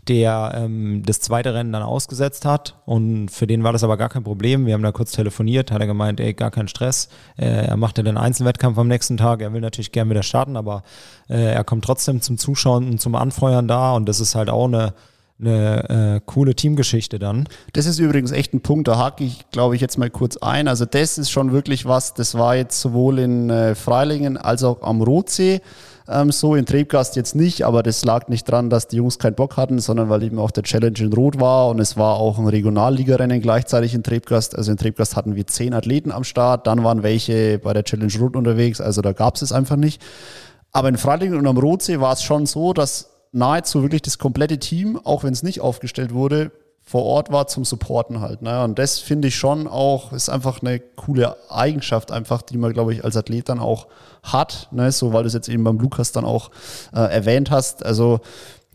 [0.08, 2.76] der ähm, das zweite Rennen dann ausgesetzt hat.
[2.86, 4.66] Und für den war das aber gar kein Problem.
[4.66, 7.10] Wir haben da kurz telefoniert, hat er gemeint, ey, gar kein Stress.
[7.38, 9.42] Äh, er macht ja den Einzelwettkampf am nächsten Tag.
[9.42, 10.84] Er will natürlich gern wieder starten, aber
[11.30, 13.94] äh, er kommt trotzdem zum Zuschauen und zum Anfeuern da.
[13.94, 14.94] Und das ist halt auch eine,
[15.40, 17.48] eine äh, coole Teamgeschichte dann.
[17.74, 20.68] Das ist übrigens echt ein Punkt, da hake ich, glaube ich, jetzt mal kurz ein.
[20.68, 24.82] Also das ist schon wirklich was, das war jetzt sowohl in äh, Freilingen als auch
[24.82, 25.62] am Rotsee
[26.12, 26.56] ähm, so.
[26.56, 29.80] In Trebgast jetzt nicht, aber das lag nicht dran, dass die Jungs keinen Bock hatten,
[29.80, 33.42] sondern weil eben auch der Challenge in Rot war und es war auch ein Regionalligarennen
[33.42, 34.56] gleichzeitig in Trebgast.
[34.56, 38.14] Also in Trebgast hatten wir zehn Athleten am Start, dann waren welche bei der Challenge
[38.20, 40.02] Rot unterwegs, also da gab es es einfach nicht.
[40.72, 44.58] Aber in Freilingen und am Rotsee war es schon so, dass nahezu wirklich das komplette
[44.58, 46.52] Team, auch wenn es nicht aufgestellt wurde,
[46.92, 48.42] vor Ort war zum Supporten halt.
[48.42, 48.62] Ne?
[48.66, 52.94] Und das finde ich schon auch, ist einfach eine coole Eigenschaft, einfach, die man, glaube
[52.94, 53.88] ich, als Athlet dann auch
[54.24, 54.68] hat.
[54.72, 54.92] Ne?
[54.92, 56.52] So, weil du es jetzt eben beim Lukas dann auch
[56.94, 57.86] äh, erwähnt hast.
[57.86, 58.20] Also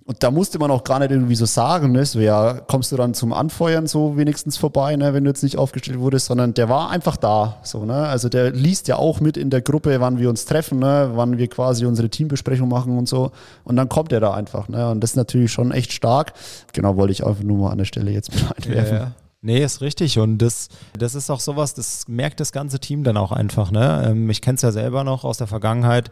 [0.07, 2.07] und da musste man auch gar nicht irgendwie so sagen, ne?
[2.07, 5.13] so, ja, kommst du dann zum Anfeuern so wenigstens vorbei, ne?
[5.15, 7.57] wenn du jetzt nicht aufgestellt wurdest, sondern der war einfach da.
[7.65, 8.07] So, ne?
[8.07, 11.11] Also der liest ja auch mit in der Gruppe, wann wir uns treffen, ne?
[11.15, 13.33] wann wir quasi unsere Teambesprechung machen und so.
[13.65, 14.69] Und dann kommt er da einfach.
[14.69, 14.91] Ne?
[14.91, 16.35] Und das ist natürlich schon echt stark.
[16.73, 18.95] Genau, wollte ich einfach nur mal an der Stelle jetzt mit einwerfen.
[18.95, 19.13] Ja, ja.
[19.47, 20.19] Nee, ist richtig.
[20.19, 23.71] Und das, das ist auch sowas, das merkt das ganze Team dann auch einfach.
[23.71, 24.09] Ne?
[24.09, 26.11] Ähm, ich kenne es ja selber noch aus der Vergangenheit.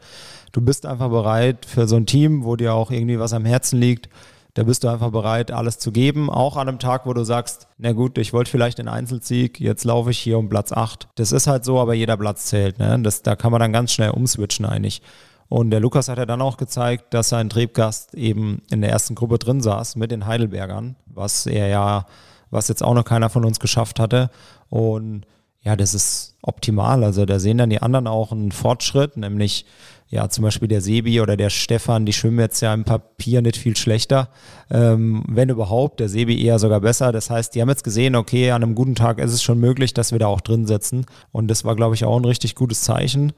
[0.53, 3.81] Du bist einfach bereit für so ein Team, wo dir auch irgendwie was am Herzen
[3.81, 4.09] liegt.
[4.55, 6.31] Da bist du einfach bereit, alles zu geben.
[6.31, 9.83] Auch an einem Tag, wo du sagst, na gut, ich wollte vielleicht den Einzelsieg, jetzt
[9.83, 11.09] laufe ich hier um Platz 8.
[11.17, 12.79] Das ist halt so, aber jeder Platz zählt.
[12.79, 13.01] Ne?
[13.03, 15.03] Das, da kann man dann ganz schnell umswitchen eigentlich.
[15.49, 19.17] Und der Lukas hat ja dann auch gezeigt, dass sein Triebgast eben in der ersten
[19.17, 22.07] Gruppe drin saß mit den Heidelbergern, was er ja
[22.55, 24.31] was jetzt auch noch keiner von uns geschafft hatte.
[24.71, 25.27] Und
[25.61, 27.05] ja, das ist optimal.
[27.05, 29.65] Also da sehen dann die anderen auch einen Fortschritt, nämlich
[30.09, 33.57] ja, zum Beispiel der Sebi oder der Stefan, die schwimmen jetzt ja im Papier nicht
[33.57, 34.29] viel schlechter,
[34.71, 37.11] ähm, wenn überhaupt, der Sebi eher sogar besser.
[37.11, 39.95] Das heißt, die haben jetzt gesehen, okay, an einem guten Tag ist es schon möglich,
[39.95, 41.07] dass wir da auch drin sitzen.
[41.33, 43.33] Und das war, glaube ich, auch ein richtig gutes Zeichen.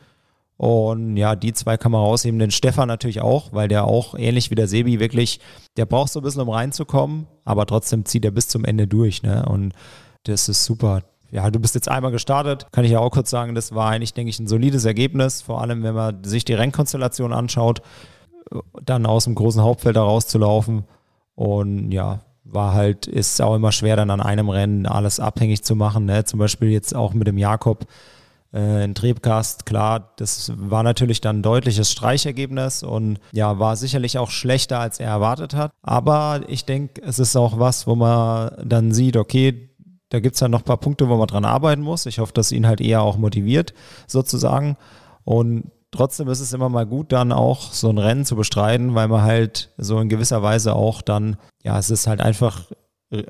[0.56, 2.38] Und ja, die zwei kann man rausheben.
[2.38, 5.40] Den Stefan natürlich auch, weil der auch ähnlich wie der Sebi wirklich,
[5.76, 9.22] der braucht so ein bisschen, um reinzukommen, aber trotzdem zieht er bis zum Ende durch.
[9.22, 9.44] Ne?
[9.46, 9.74] Und
[10.24, 11.02] das ist super.
[11.30, 12.66] Ja, du bist jetzt einmal gestartet.
[12.72, 15.42] Kann ich ja auch kurz sagen, das war eigentlich, denke ich, ein solides Ergebnis.
[15.42, 17.82] Vor allem, wenn man sich die Rennkonstellation anschaut,
[18.82, 20.84] dann aus dem großen Hauptfeld da rauszulaufen.
[21.34, 25.74] Und ja, war halt, ist auch immer schwer, dann an einem Rennen alles abhängig zu
[25.74, 26.06] machen.
[26.06, 26.24] Ne?
[26.24, 27.86] Zum Beispiel jetzt auch mit dem Jakob
[28.56, 34.18] äh, ein Trebcast, klar, das war natürlich dann ein deutliches Streichergebnis und ja, war sicherlich
[34.18, 35.72] auch schlechter, als er erwartet hat.
[35.82, 39.70] Aber ich denke, es ist auch was, wo man dann sieht, okay,
[40.08, 42.06] da gibt es dann noch ein paar Punkte, wo man dran arbeiten muss.
[42.06, 43.74] Ich hoffe, dass ihn halt eher auch motiviert,
[44.06, 44.76] sozusagen.
[45.24, 49.08] Und trotzdem ist es immer mal gut, dann auch so ein Rennen zu bestreiten, weil
[49.08, 52.70] man halt so in gewisser Weise auch dann, ja, es ist halt einfach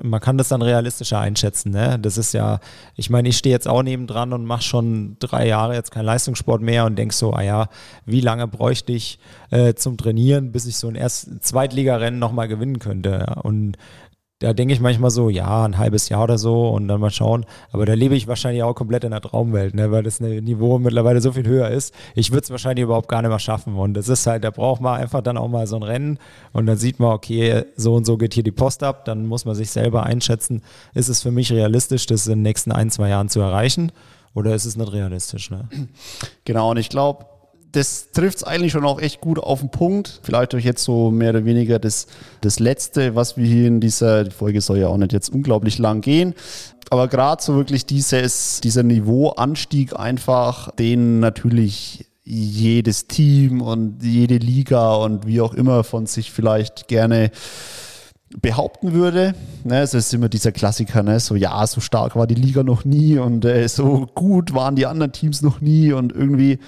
[0.01, 1.71] man kann das dann realistischer einschätzen.
[1.71, 1.99] Ne?
[1.99, 2.59] Das ist ja,
[2.95, 6.61] ich meine, ich stehe jetzt auch nebendran und mache schon drei Jahre jetzt keinen Leistungssport
[6.61, 7.69] mehr und denk so, ah ja,
[8.05, 9.19] wie lange bräuchte ich
[9.51, 13.35] äh, zum Trainieren, bis ich so ein erst Zweitligarennen nochmal gewinnen könnte.
[13.43, 13.77] Und
[14.39, 17.45] da denke ich manchmal so, ja, ein halbes Jahr oder so und dann mal schauen.
[17.71, 21.21] Aber da lebe ich wahrscheinlich auch komplett in der Traumwelt, ne, weil das Niveau mittlerweile
[21.21, 21.93] so viel höher ist.
[22.13, 23.75] Ich würde es wahrscheinlich überhaupt gar nicht mehr schaffen.
[23.75, 26.19] Und das ist halt, da braucht man einfach dann auch mal so ein Rennen
[26.53, 29.05] und dann sieht man, okay, so und so geht hier die Post ab.
[29.05, 30.61] Dann muss man sich selber einschätzen,
[30.93, 33.91] ist es für mich realistisch, das in den nächsten ein, zwei Jahren zu erreichen
[34.35, 35.49] oder ist es nicht realistisch?
[35.49, 35.67] Ne?
[36.45, 37.25] Genau, und ich glaube,
[37.77, 40.19] das trifft es eigentlich schon auch echt gut auf den Punkt.
[40.23, 42.07] Vielleicht euch jetzt so mehr oder weniger das,
[42.41, 45.77] das Letzte, was wir hier in dieser, die Folge soll ja auch nicht jetzt unglaublich
[45.77, 46.33] lang gehen,
[46.89, 54.95] aber gerade so wirklich dieses, dieser Niveauanstieg einfach, den natürlich jedes Team und jede Liga
[54.95, 57.31] und wie auch immer von sich vielleicht gerne
[58.41, 59.33] behaupten würde.
[59.63, 61.19] Ne, es ist immer dieser Klassiker, ne?
[61.19, 64.85] so ja, so stark war die Liga noch nie und äh, so gut waren die
[64.85, 66.59] anderen Teams noch nie und irgendwie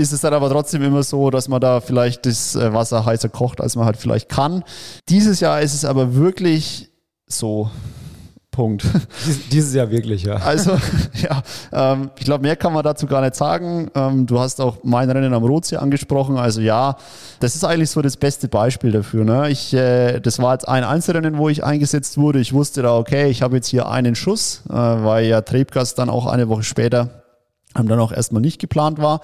[0.00, 3.28] ist es dann aber trotzdem immer so, dass man da vielleicht das äh, Wasser heißer
[3.28, 4.64] kocht, als man halt vielleicht kann.
[5.08, 6.88] Dieses Jahr ist es aber wirklich
[7.26, 7.70] so.
[8.50, 8.84] Punkt.
[9.52, 10.34] Dieses Jahr wirklich, ja.
[10.34, 10.72] Also,
[11.14, 13.90] ja, ähm, ich glaube, mehr kann man dazu gar nicht sagen.
[13.94, 16.36] Ähm, du hast auch mein Rennen am Rotsee angesprochen.
[16.36, 16.96] Also, ja,
[17.38, 19.24] das ist eigentlich so das beste Beispiel dafür.
[19.24, 19.50] Ne?
[19.50, 22.40] Ich, äh, das war jetzt ein Einzelrennen, wo ich eingesetzt wurde.
[22.40, 26.10] Ich wusste da, okay, ich habe jetzt hier einen Schuss, äh, weil ja Trebgast dann
[26.10, 27.19] auch eine Woche später
[27.74, 29.20] dann auch erstmal nicht geplant war.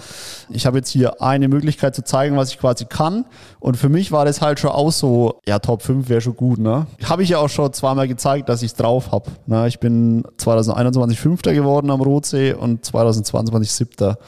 [0.50, 3.24] Ich habe jetzt hier eine Möglichkeit zu zeigen, was ich quasi kann.
[3.58, 6.58] Und für mich war das halt schon auch so, ja, Top 5 wäre schon gut,
[6.58, 6.86] ne?
[7.04, 9.30] Habe ich ja auch schon zweimal gezeigt, dass ich es drauf habe.
[9.46, 9.66] Ne?
[9.66, 14.18] Ich bin 2021 Fünfter geworden am Rotsee und 2022 Siebter.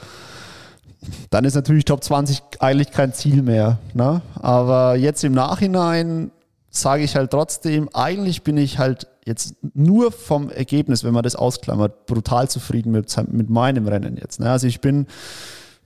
[1.31, 3.79] Dann ist natürlich Top 20 eigentlich kein Ziel mehr.
[3.95, 4.21] Ne?
[4.35, 6.33] Aber jetzt im Nachhinein
[6.81, 11.37] sage ich halt trotzdem, eigentlich bin ich halt jetzt nur vom Ergebnis, wenn man das
[11.37, 14.41] ausklammert, brutal zufrieden mit, mit meinem Rennen jetzt.
[14.41, 14.51] Ne?
[14.51, 15.07] Also ich bin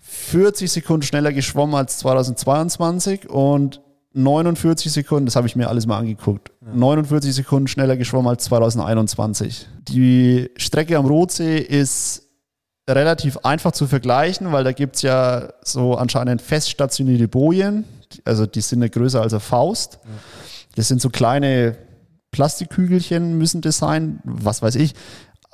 [0.01, 3.81] 40 Sekunden schneller geschwommen als 2022 und
[4.15, 6.75] 49 Sekunden, das habe ich mir alles mal angeguckt, ja.
[6.75, 9.69] 49 Sekunden schneller geschwommen als 2021.
[9.89, 12.29] Die Strecke am Rotsee ist
[12.89, 17.85] relativ einfach zu vergleichen, weil da gibt es ja so anscheinend feststationierte Bojen,
[18.25, 19.99] also die sind nicht größer als eine Faust.
[20.03, 20.11] Ja.
[20.75, 21.77] Das sind so kleine
[22.33, 24.95] Plastikkügelchen müssen das sein, was weiß ich.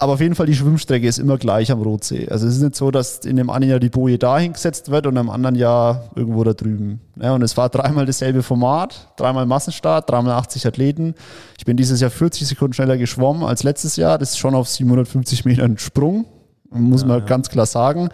[0.00, 2.28] Aber auf jeden Fall, die Schwimmstrecke ist immer gleich am Rotsee.
[2.28, 5.08] Also es ist nicht so, dass in dem einen Jahr die Boje dahin gesetzt wird
[5.08, 7.00] und im anderen Jahr irgendwo da drüben.
[7.20, 11.14] Ja, und es war dreimal dasselbe Format, dreimal Massenstart, dreimal 80 Athleten.
[11.58, 14.18] Ich bin dieses Jahr 40 Sekunden schneller geschwommen als letztes Jahr.
[14.18, 16.26] Das ist schon auf 750 Metern Sprung,
[16.70, 17.24] muss ja, man ja.
[17.24, 18.10] ganz klar sagen.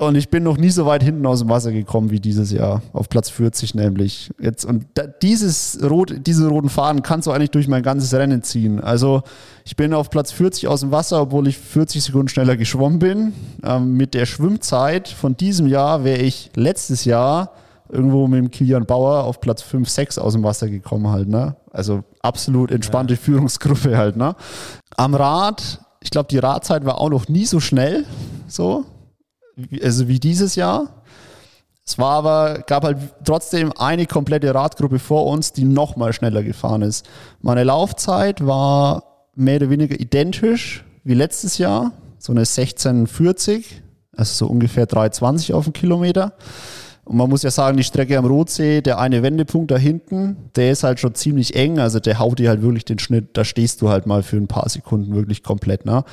[0.00, 2.80] Und ich bin noch nie so weit hinten aus dem Wasser gekommen wie dieses Jahr.
[2.94, 4.30] Auf Platz 40 nämlich.
[4.40, 8.42] Jetzt, und da, dieses rot, diese roten Fahnen kannst du eigentlich durch mein ganzes Rennen
[8.42, 8.80] ziehen.
[8.80, 9.20] Also
[9.66, 13.34] ich bin auf Platz 40 aus dem Wasser, obwohl ich 40 Sekunden schneller geschwommen bin.
[13.62, 17.52] Ähm, mit der Schwimmzeit von diesem Jahr wäre ich letztes Jahr
[17.90, 21.28] irgendwo mit dem Kilian Bauer auf Platz 5, 6 aus dem Wasser gekommen halt.
[21.28, 21.56] Ne?
[21.72, 23.20] Also absolut entspannte ja.
[23.20, 24.16] Führungsgruppe halt.
[24.16, 24.34] Ne?
[24.96, 28.06] Am Rad, ich glaube, die Radzeit war auch noch nie so schnell,
[28.48, 28.86] so,
[29.82, 31.02] also wie dieses Jahr.
[31.86, 36.42] Es war aber, gab halt trotzdem eine komplette Radgruppe vor uns, die noch mal schneller
[36.42, 37.08] gefahren ist.
[37.40, 43.82] Meine Laufzeit war mehr oder weniger identisch wie letztes Jahr, so eine 1640,
[44.16, 46.34] also so ungefähr 320 auf den Kilometer.
[47.04, 50.70] Und man muss ja sagen, die Strecke am Rotsee, der eine Wendepunkt da hinten, der
[50.70, 51.80] ist halt schon ziemlich eng.
[51.80, 53.30] Also der haut dir halt wirklich den Schnitt.
[53.32, 55.86] Da stehst du halt mal für ein paar Sekunden wirklich komplett.
[55.86, 56.04] Ne?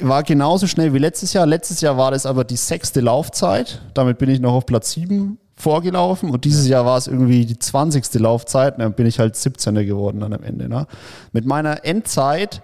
[0.00, 1.46] War genauso schnell wie letztes Jahr.
[1.46, 3.82] Letztes Jahr war das aber die sechste Laufzeit.
[3.94, 6.30] Damit bin ich noch auf Platz sieben vorgelaufen.
[6.30, 8.14] Und dieses Jahr war es irgendwie die 20.
[8.14, 8.74] Laufzeit.
[8.74, 9.74] Und dann bin ich halt 17.
[9.86, 10.68] geworden dann am Ende.
[10.68, 10.86] Ne?
[11.32, 12.62] Mit meiner Endzeit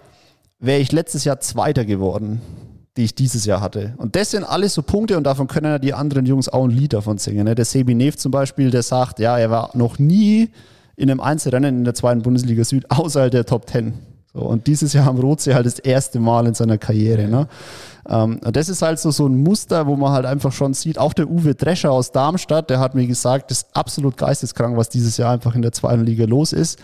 [0.58, 2.40] wäre ich letztes Jahr Zweiter geworden
[2.96, 3.94] die ich dieses Jahr hatte.
[3.98, 6.70] Und das sind alles so Punkte und davon können ja die anderen Jungs auch ein
[6.70, 7.44] Lied davon singen.
[7.44, 7.54] Ne?
[7.54, 10.50] Der Sebi Neff zum Beispiel, der sagt, ja, er war noch nie
[10.96, 13.94] in einem Einzelrennen in der zweiten Bundesliga Süd außerhalb der Top Ten.
[14.36, 17.26] So, und dieses Jahr am Rotsee halt das erste Mal in seiner Karriere.
[17.26, 17.48] Ne?
[18.06, 21.14] Ähm, das ist halt so, so ein Muster, wo man halt einfach schon sieht, auch
[21.14, 25.16] der Uwe Drescher aus Darmstadt, der hat mir gesagt, das ist absolut geisteskrank, was dieses
[25.16, 26.78] Jahr einfach in der zweiten Liga los ist.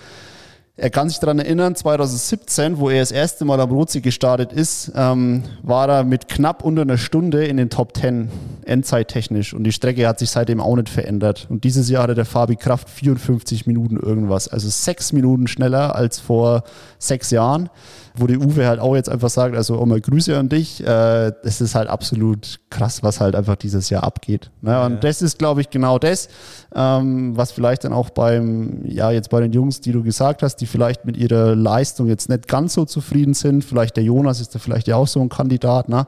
[0.78, 4.90] Er kann sich daran erinnern, 2017, wo er das erste Mal am Rotsee gestartet ist,
[4.94, 8.30] ähm, war er mit knapp unter einer Stunde in den Top 10,
[8.64, 9.52] endzeittechnisch.
[9.52, 11.46] Und die Strecke hat sich seitdem auch nicht verändert.
[11.50, 14.48] Und dieses Jahr hatte der Fabi Kraft 54 Minuten irgendwas.
[14.48, 16.64] Also sechs Minuten schneller als vor
[16.98, 17.68] sechs Jahren
[18.14, 20.82] wo die Uwe halt auch jetzt einfach sagt, also auch mal Grüße an dich.
[20.82, 24.50] Äh, das ist halt absolut krass, was halt einfach dieses Jahr abgeht.
[24.60, 24.82] Ne?
[24.84, 24.98] Und ja.
[25.00, 26.28] das ist, glaube ich, genau das,
[26.74, 30.56] ähm, was vielleicht dann auch beim, ja, jetzt bei den Jungs, die du gesagt hast,
[30.56, 33.64] die vielleicht mit ihrer Leistung jetzt nicht ganz so zufrieden sind.
[33.64, 35.88] Vielleicht der Jonas ist da vielleicht ja auch so ein Kandidat.
[35.88, 36.06] Ne?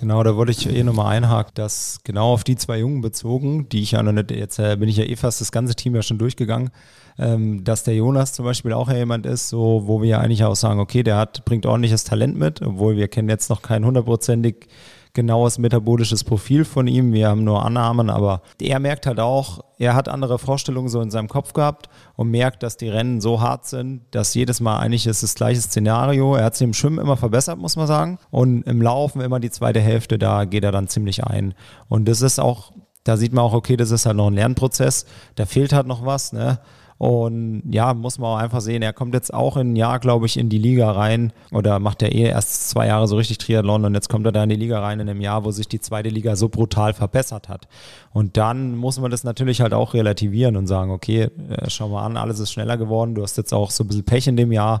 [0.00, 3.82] Genau, da wollte ich eh nochmal einhaken, dass genau auf die zwei Jungen bezogen, die
[3.82, 6.02] ich ja noch nicht, jetzt äh, bin ich ja eh fast das ganze Team ja
[6.02, 6.70] schon durchgegangen,
[7.18, 10.56] ähm, dass der Jonas zum Beispiel auch jemand ist, so, wo wir ja eigentlich auch
[10.56, 14.68] sagen, okay, der hat, bringt ordentliches Talent mit, obwohl wir kennen jetzt noch kein hundertprozentig
[15.16, 17.12] genaues metabolisches Profil von ihm.
[17.14, 21.10] Wir haben nur Annahmen, aber er merkt halt auch, er hat andere Vorstellungen so in
[21.10, 25.06] seinem Kopf gehabt und merkt, dass die Rennen so hart sind, dass jedes Mal eigentlich
[25.06, 26.36] ist das gleiche Szenario.
[26.36, 28.18] Er hat sich im Schwimmen immer verbessert, muss man sagen.
[28.30, 31.54] Und im Laufen immer die zweite Hälfte, da geht er dann ziemlich ein.
[31.88, 35.06] Und das ist auch, da sieht man auch, okay, das ist halt noch ein Lernprozess.
[35.34, 36.60] Da fehlt halt noch was, ne?
[36.98, 40.24] Und ja, muss man auch einfach sehen, er kommt jetzt auch in ein Jahr, glaube
[40.24, 41.32] ich, in die Liga rein.
[41.52, 44.42] Oder macht er eh erst zwei Jahre so richtig Triathlon und jetzt kommt er da
[44.42, 47.50] in die Liga rein in einem Jahr, wo sich die zweite Liga so brutal verbessert
[47.50, 47.68] hat.
[48.12, 52.04] Und dann muss man das natürlich halt auch relativieren und sagen, okay, äh, schau mal
[52.04, 54.52] an, alles ist schneller geworden, du hast jetzt auch so ein bisschen Pech in dem
[54.52, 54.80] Jahr,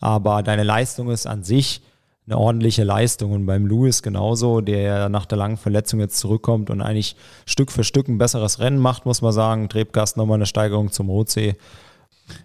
[0.00, 1.82] aber deine Leistung ist an sich
[2.26, 3.32] eine ordentliche Leistung.
[3.32, 7.16] Und beim Lewis genauso, der nach der langen Verletzung jetzt zurückkommt und eigentlich
[7.46, 9.68] Stück für Stück ein besseres Rennen macht, muss man sagen.
[9.68, 11.56] Trebgast nochmal eine Steigerung zum Rotsee.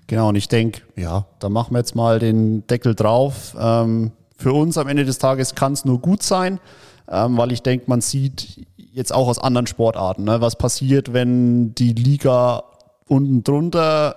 [0.08, 3.56] Genau, und ich denke, ja, da machen wir jetzt mal den Deckel drauf.
[3.60, 6.60] Ähm, für uns am Ende des Tages kann es nur gut sein,
[7.10, 11.74] ähm, weil ich denke, man sieht jetzt auch aus anderen Sportarten, ne, was passiert, wenn
[11.74, 12.64] die Liga
[13.08, 14.16] unten drunter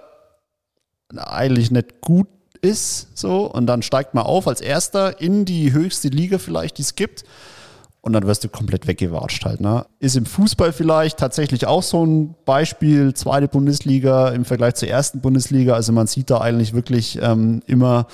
[1.17, 2.27] eigentlich nicht gut
[2.65, 6.83] ist, so, und dann steigt man auf als Erster in die höchste Liga vielleicht, die
[6.83, 7.25] es gibt.
[8.01, 9.63] Und dann wirst du komplett weggewatscht halt.
[9.63, 9.87] Ne?
[9.99, 15.23] Ist im Fußball vielleicht tatsächlich auch so ein Beispiel, zweite Bundesliga im Vergleich zur ersten
[15.23, 15.73] Bundesliga.
[15.73, 18.07] Also man sieht da eigentlich wirklich ähm, immer,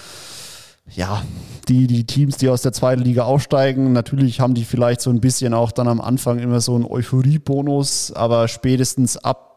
[0.95, 1.23] ja,
[1.69, 5.21] die, die Teams, die aus der zweiten Liga aufsteigen, natürlich haben die vielleicht so ein
[5.21, 9.50] bisschen auch dann am Anfang immer so einen Euphoriebonus, aber spätestens ab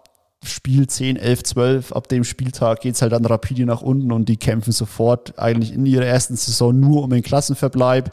[0.44, 4.30] Spiel 10, 11, 12, ab dem Spieltag geht es halt dann rapide nach unten und
[4.30, 8.12] die kämpfen sofort eigentlich in ihrer ersten Saison nur um den Klassenverbleib.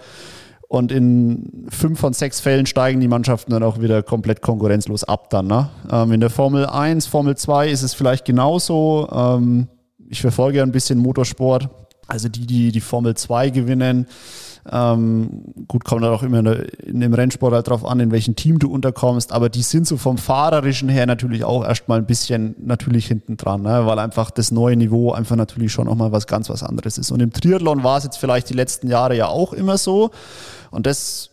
[0.68, 5.28] Und in fünf von sechs Fällen steigen die Mannschaften dann auch wieder komplett konkurrenzlos ab
[5.30, 5.48] dann.
[5.48, 5.68] Ne?
[5.90, 9.08] Ähm, in der Formel 1, Formel 2 ist es vielleicht genauso.
[9.10, 9.66] Ähm,
[10.08, 11.68] ich verfolge ja ein bisschen Motorsport.
[12.06, 14.06] Also die, die die Formel 2 gewinnen,
[14.70, 16.38] ähm, gut, kommt dann auch immer
[16.84, 19.96] in dem Rennsport halt drauf an, in welchem Team du unterkommst, aber die sind so
[19.96, 23.86] vom Fahrerischen her natürlich auch erstmal ein bisschen natürlich hinten dran, ne?
[23.86, 27.10] weil einfach das neue Niveau einfach natürlich schon nochmal was ganz was anderes ist.
[27.10, 30.10] Und im Triathlon war es jetzt vielleicht die letzten Jahre ja auch immer so.
[30.70, 31.30] Und das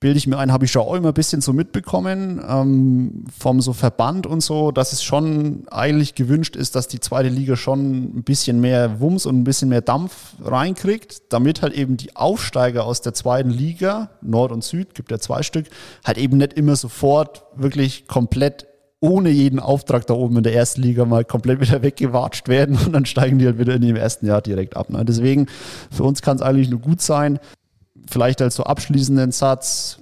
[0.00, 3.60] bilde ich mir ein, habe ich schon auch immer ein bisschen so mitbekommen ähm, vom
[3.60, 8.16] so Verband und so, dass es schon eigentlich gewünscht ist, dass die zweite Liga schon
[8.16, 12.84] ein bisschen mehr Wumms und ein bisschen mehr Dampf reinkriegt, damit halt eben die Aufsteiger
[12.84, 15.66] aus der zweiten Liga, Nord und Süd, gibt ja zwei Stück,
[16.02, 18.66] halt eben nicht immer sofort wirklich komplett
[19.00, 22.92] ohne jeden Auftrag da oben in der ersten Liga mal komplett wieder weggewatscht werden und
[22.92, 24.88] dann steigen die halt wieder in dem ersten Jahr direkt ab.
[24.90, 25.04] Ne?
[25.04, 25.46] Deswegen,
[25.90, 27.38] für uns kann es eigentlich nur gut sein,
[28.08, 29.98] vielleicht als so abschließenden Satz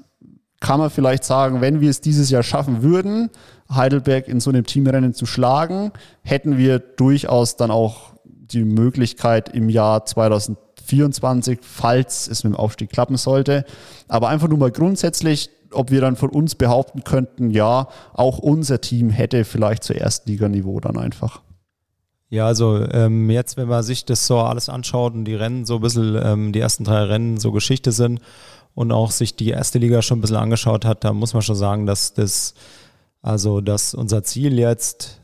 [0.61, 3.31] kann man vielleicht sagen, wenn wir es dieses Jahr schaffen würden,
[3.73, 5.93] Heidelberg in so einem Teamrennen zu schlagen,
[6.23, 12.57] hätten wir durchaus dann auch die Möglichkeit im Jahr 2024 2024, falls es mit dem
[12.57, 13.65] Aufstieg klappen sollte.
[14.09, 18.81] Aber einfach nur mal grundsätzlich, ob wir dann von uns behaupten könnten, ja, auch unser
[18.81, 21.43] Team hätte vielleicht zu Erstliganiveau dann einfach.
[22.31, 25.77] Ja, also ähm, jetzt, wenn man sich das so alles anschaut und die Rennen so
[25.77, 28.21] ein bisschen, ähm, die ersten drei Rennen so Geschichte sind
[28.75, 31.57] und auch sich die erste Liga schon ein bisschen angeschaut hat, da muss man schon
[31.57, 32.55] sagen, dass das,
[33.23, 35.23] also dass unser Ziel jetzt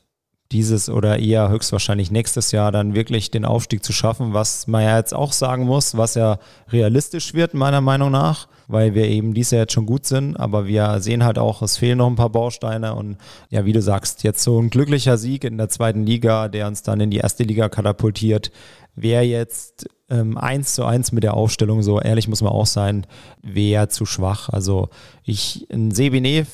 [0.51, 4.97] dieses oder eher höchstwahrscheinlich nächstes Jahr dann wirklich den Aufstieg zu schaffen, was man ja
[4.97, 6.39] jetzt auch sagen muss, was ja
[6.71, 10.67] realistisch wird, meiner Meinung nach, weil wir eben dieses Jahr jetzt schon gut sind, aber
[10.67, 13.17] wir sehen halt auch, es fehlen noch ein paar Bausteine und
[13.51, 16.83] ja, wie du sagst, jetzt so ein glücklicher Sieg in der zweiten Liga, der uns
[16.83, 18.51] dann in die erste Liga katapultiert,
[18.95, 23.07] wäre jetzt ähm, eins zu eins mit der Aufstellung, so ehrlich muss man auch sein,
[23.43, 24.49] wäre zu schwach.
[24.49, 24.89] Also
[25.25, 26.47] ich, ein Sebine,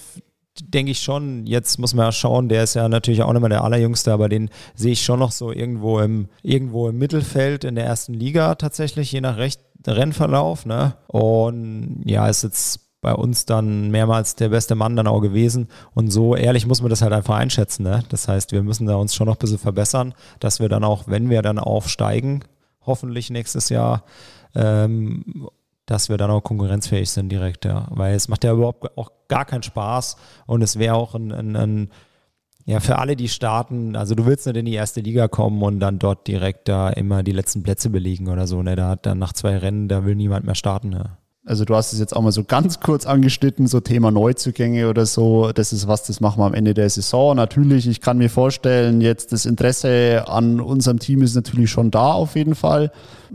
[0.63, 3.49] denke ich schon, jetzt muss man ja schauen, der ist ja natürlich auch nicht mehr
[3.49, 7.75] der allerjüngste, aber den sehe ich schon noch so irgendwo im, irgendwo im Mittelfeld in
[7.75, 10.67] der ersten Liga tatsächlich, je nach Recht, Rennverlauf.
[10.67, 10.95] Ne?
[11.09, 15.69] Und ja, ist jetzt bei uns dann mehrmals der beste Mann dann auch gewesen.
[15.95, 17.83] Und so ehrlich muss man das halt einfach einschätzen.
[17.83, 18.03] Ne?
[18.11, 21.05] Das heißt, wir müssen da uns schon noch ein bisschen verbessern, dass wir dann auch,
[21.07, 22.45] wenn wir dann aufsteigen,
[22.85, 24.05] hoffentlich nächstes Jahr,
[24.55, 25.49] ähm,
[25.87, 27.87] dass wir dann auch konkurrenzfähig sind direkt, ja.
[27.91, 30.17] Weil es macht ja überhaupt auch gar keinen Spaß
[30.47, 31.91] und es wäre auch ein, ein, ein,
[32.71, 35.81] ja, für alle, die starten, also du willst nicht in die erste Liga kommen und
[35.81, 38.77] dann dort direkt da immer die letzten Plätze belegen oder so, ne?
[38.77, 41.19] Da hat dann nach zwei Rennen, da will niemand mehr starten, ja.
[41.51, 45.05] Also du hast es jetzt auch mal so ganz kurz angeschnitten, so Thema Neuzugänge oder
[45.05, 45.51] so.
[45.51, 47.35] Das ist was, das machen wir am Ende der Saison.
[47.35, 52.13] Natürlich, ich kann mir vorstellen, jetzt das Interesse an unserem Team ist natürlich schon da
[52.13, 52.93] auf jeden Fall.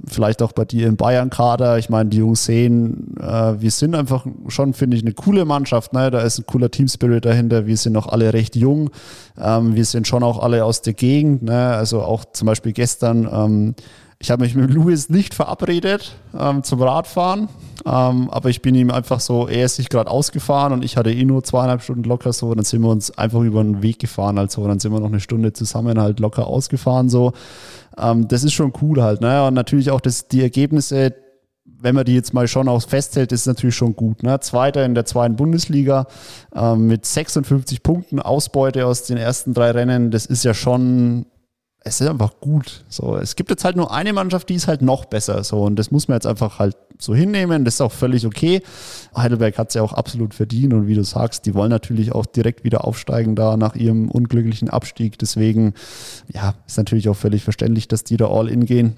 [0.08, 1.78] Vielleicht auch bei dir im Bayern-Kader.
[1.78, 5.92] Ich meine, die Jungs sehen, äh, wir sind einfach schon, finde ich, eine coole Mannschaft.
[5.92, 6.10] Ne?
[6.10, 7.68] Da ist ein cooler Teamspirit dahinter.
[7.68, 8.92] Wir sind noch alle recht jung.
[9.38, 11.44] Ähm, wir sind schon auch alle aus der Gegend.
[11.44, 11.68] Ne?
[11.74, 13.28] Also auch zum Beispiel gestern.
[13.30, 13.76] Ähm,
[14.20, 17.50] ich habe mich mit Louis nicht verabredet ähm, zum Radfahren,
[17.86, 21.12] ähm, aber ich bin ihm einfach so, er ist sich gerade ausgefahren und ich hatte
[21.12, 24.38] eh nur zweieinhalb Stunden locker so, dann sind wir uns einfach über den Weg gefahren,
[24.38, 27.34] also dann sind wir noch eine Stunde zusammen halt locker ausgefahren so.
[27.98, 29.46] Ähm, das ist schon cool halt, ne?
[29.46, 31.14] Und natürlich auch das, die Ergebnisse,
[31.66, 34.24] wenn man die jetzt mal schon auch festhält, ist natürlich schon gut.
[34.24, 34.40] Ne?
[34.40, 36.08] Zweiter in der zweiten Bundesliga
[36.56, 41.26] ähm, mit 56 Punkten Ausbeute aus den ersten drei Rennen, das ist ja schon
[41.88, 42.84] es ist einfach gut.
[42.90, 45.44] So, es gibt jetzt halt nur eine Mannschaft, die ist halt noch besser.
[45.44, 47.64] So, und das muss man jetzt einfach halt so hinnehmen.
[47.64, 48.64] Das ist auch völlig okay.
[49.16, 50.74] Heidelberg hat es ja auch absolut verdient.
[50.74, 54.68] Und wie du sagst, die wollen natürlich auch direkt wieder aufsteigen da nach ihrem unglücklichen
[54.68, 55.20] Abstieg.
[55.20, 55.76] Deswegen,
[56.34, 58.96] ja, ist natürlich auch völlig verständlich, dass die da all in gehen.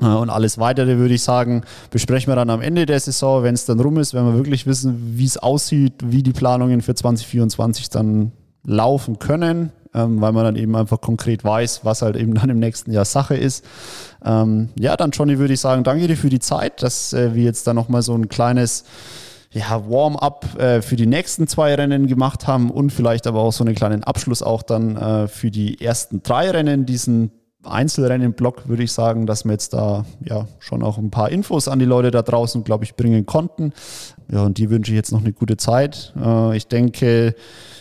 [0.00, 3.54] Äh, und alles weitere würde ich sagen, besprechen wir dann am Ende der Saison, wenn
[3.54, 6.94] es dann rum ist, wenn wir wirklich wissen, wie es aussieht, wie die Planungen für
[6.94, 8.30] 2024 dann
[8.62, 12.58] laufen können ähm, weil man dann eben einfach konkret weiß, was halt eben dann im
[12.58, 13.64] nächsten Jahr Sache ist.
[14.24, 17.44] Ähm, ja, dann Johnny würde ich sagen, danke dir für die Zeit, dass äh, wir
[17.44, 18.84] jetzt dann nochmal so ein kleines
[19.52, 23.64] ja, Warm-up äh, für die nächsten zwei Rennen gemacht haben und vielleicht aber auch so
[23.64, 27.32] einen kleinen Abschluss auch dann äh, für die ersten drei Rennen, diesen
[27.64, 31.78] Einzelrennen-Block, würde ich sagen, dass wir jetzt da ja schon auch ein paar Infos an
[31.78, 33.72] die Leute da draußen, glaube ich, bringen konnten.
[34.30, 36.12] Ja, und die wünsche ich jetzt noch eine gute Zeit.
[36.20, 37.34] Äh, ich denke,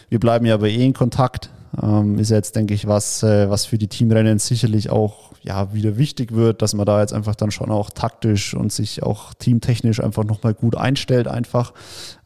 [0.09, 1.49] wir bleiben ja aber eh in Kontakt.
[1.81, 5.97] Ähm, ist jetzt, denke ich, was, äh, was für die Teamrennen sicherlich auch ja, wieder
[5.97, 10.03] wichtig wird, dass man da jetzt einfach dann schon auch taktisch und sich auch teamtechnisch
[10.03, 11.73] einfach nochmal gut einstellt einfach.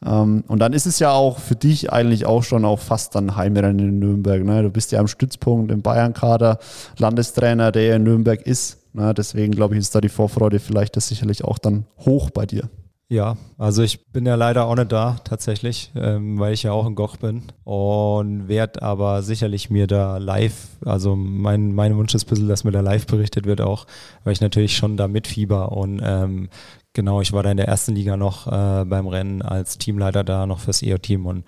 [0.04, 3.36] Ähm, und dann ist es ja auch für dich eigentlich auch schon auch fast dann
[3.36, 4.44] Heimrennen in Nürnberg.
[4.44, 4.62] Ne?
[4.62, 6.58] Du bist ja am Stützpunkt im Bayern-Kader,
[6.98, 8.78] Landestrainer, der ja in Nürnberg ist.
[8.92, 9.14] Ne?
[9.14, 12.68] Deswegen glaube ich, ist da die Vorfreude vielleicht das sicherlich auch dann hoch bei dir.
[13.08, 16.88] Ja, also ich bin ja leider auch nicht da tatsächlich, ähm, weil ich ja auch
[16.88, 22.26] in Goch bin und werde aber sicherlich mir da live, also mein, mein Wunsch ist
[22.26, 23.86] ein bisschen, dass mir da live berichtet wird auch,
[24.24, 26.48] weil ich natürlich schon da mitfieber und ähm,
[26.94, 30.46] genau, ich war da in der ersten Liga noch äh, beim Rennen als Teamleiter da
[30.46, 31.44] noch fürs EO-Team und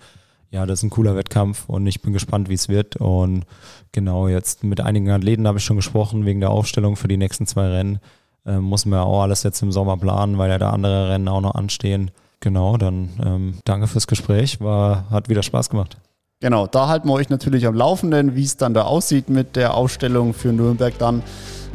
[0.51, 3.43] ja, das ist ein cooler Wettkampf und ich bin gespannt, wie es wird und
[3.91, 7.45] genau, jetzt mit einigen Athleten habe ich schon gesprochen wegen der Aufstellung für die nächsten
[7.47, 7.99] zwei Rennen
[8.49, 11.27] ähm, muss man ja auch alles jetzt im Sommer planen, weil ja da andere Rennen
[11.27, 12.11] auch noch anstehen.
[12.39, 14.59] Genau, dann ähm, danke fürs Gespräch.
[14.61, 15.97] War, hat wieder Spaß gemacht.
[16.41, 19.73] Genau, da halten wir euch natürlich am Laufenden, wie es dann da aussieht mit der
[19.73, 21.21] Ausstellung für Nürnberg dann.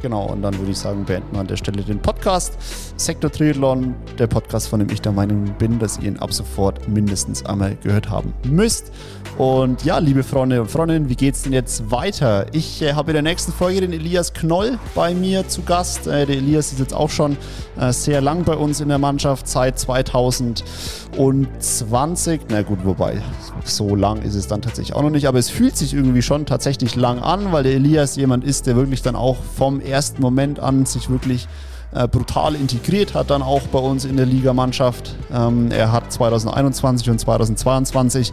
[0.05, 2.59] Genau, und dann würde ich sagen, beenden wir an der Stelle den Podcast.
[2.99, 6.87] Sektor Triathlon, der Podcast, von dem ich der Meinung bin, dass ihr ihn ab sofort
[6.87, 8.93] mindestens einmal gehört haben müsst.
[9.39, 12.47] Und ja, liebe Freunde und Freundinnen, wie geht's denn jetzt weiter?
[12.53, 16.07] Ich äh, habe in der nächsten Folge den Elias Knoll bei mir zu Gast.
[16.07, 17.37] Äh, der Elias ist jetzt auch schon
[17.81, 22.43] äh, sehr lang bei uns in der Mannschaft, seit 2020.
[22.49, 23.21] Na gut, wobei,
[23.65, 26.47] so lang ist es dann tatsächlich auch noch nicht, aber es fühlt sich irgendwie schon
[26.47, 30.61] tatsächlich lang an, weil der Elias jemand ist, der wirklich dann auch vom ersten Moment
[30.61, 31.49] an sich wirklich
[31.95, 35.15] äh, brutal integriert hat, dann auch bei uns in der Ligamannschaft.
[35.33, 38.33] Ähm, er hat 2021 und 2022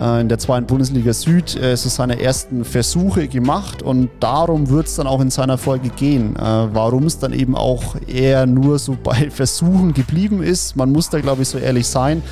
[0.00, 4.86] äh, in der zweiten Bundesliga Süd äh, so seine ersten Versuche gemacht und darum wird
[4.86, 6.36] es dann auch in seiner Folge gehen.
[6.36, 10.76] Äh, warum es dann eben auch eher nur so bei Versuchen geblieben ist.
[10.76, 12.22] Man muss da, glaube ich, so ehrlich sein.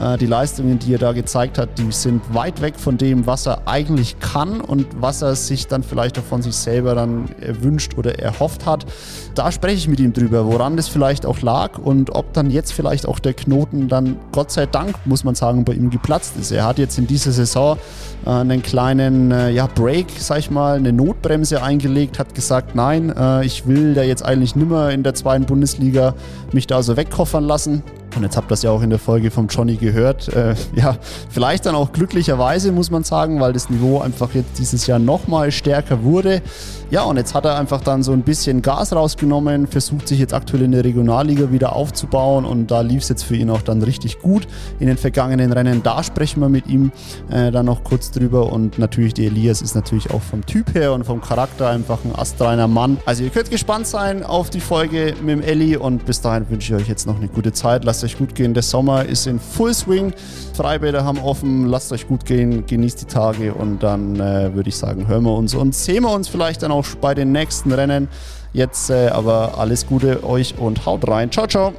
[0.00, 3.46] Äh, die Leistungen, die er da gezeigt hat, die sind weit weg von dem, was
[3.46, 7.96] er eigentlich kann und was er sich dann vielleicht auch von sich selber dann erwünscht
[7.96, 8.86] oder erhofft hat.
[9.34, 12.72] Da spreche ich mit ihm drüber, woran das vielleicht auch lag und ob dann jetzt
[12.72, 16.52] vielleicht auch der Knoten dann, Gott sei Dank, muss man sagen, bei ihm geplatzt ist.
[16.52, 17.78] Er hat jetzt in dieser Saison
[18.24, 23.12] äh, einen kleinen äh, ja, Break, sag ich mal, eine Notbremse eingelegt, hat gesagt, nein,
[23.42, 26.14] ich will da jetzt eigentlich nimmer in der zweiten Bundesliga
[26.52, 27.82] mich da so wegkoffern lassen.
[28.16, 30.28] Und jetzt habt ihr das ja auch in der Folge vom Johnny gehört.
[30.28, 30.96] Äh, ja,
[31.30, 35.52] vielleicht dann auch glücklicherweise, muss man sagen, weil das Niveau einfach jetzt dieses Jahr nochmal
[35.52, 36.42] stärker wurde.
[36.90, 40.32] Ja, und jetzt hat er einfach dann so ein bisschen Gas rausgenommen, versucht sich jetzt
[40.32, 43.82] aktuell in der Regionalliga wieder aufzubauen und da lief es jetzt für ihn auch dann
[43.82, 44.48] richtig gut
[44.80, 45.82] in den vergangenen Rennen.
[45.82, 46.90] Da sprechen wir mit ihm
[47.30, 50.94] äh, dann noch kurz drüber und natürlich der Elias ist natürlich auch vom Typ her
[50.94, 52.96] und vom Charakter einfach ein astreiner Mann.
[53.04, 56.74] Also ihr könnt gespannt sein auf die Folge mit dem Elli und bis dahin wünsche
[56.74, 57.84] ich euch jetzt noch eine gute Zeit.
[57.84, 58.54] Lasst euch gut gehen.
[58.54, 60.14] Der Sommer ist in Full Swing.
[60.54, 61.66] Freibäder haben offen.
[61.66, 62.64] Lasst euch gut gehen.
[62.66, 66.12] Genießt die Tage und dann äh, würde ich sagen, hören wir uns und sehen wir
[66.12, 68.08] uns vielleicht dann auch bei den nächsten Rennen.
[68.52, 71.30] Jetzt äh, aber alles Gute euch und haut rein.
[71.30, 71.72] Ciao, ciao.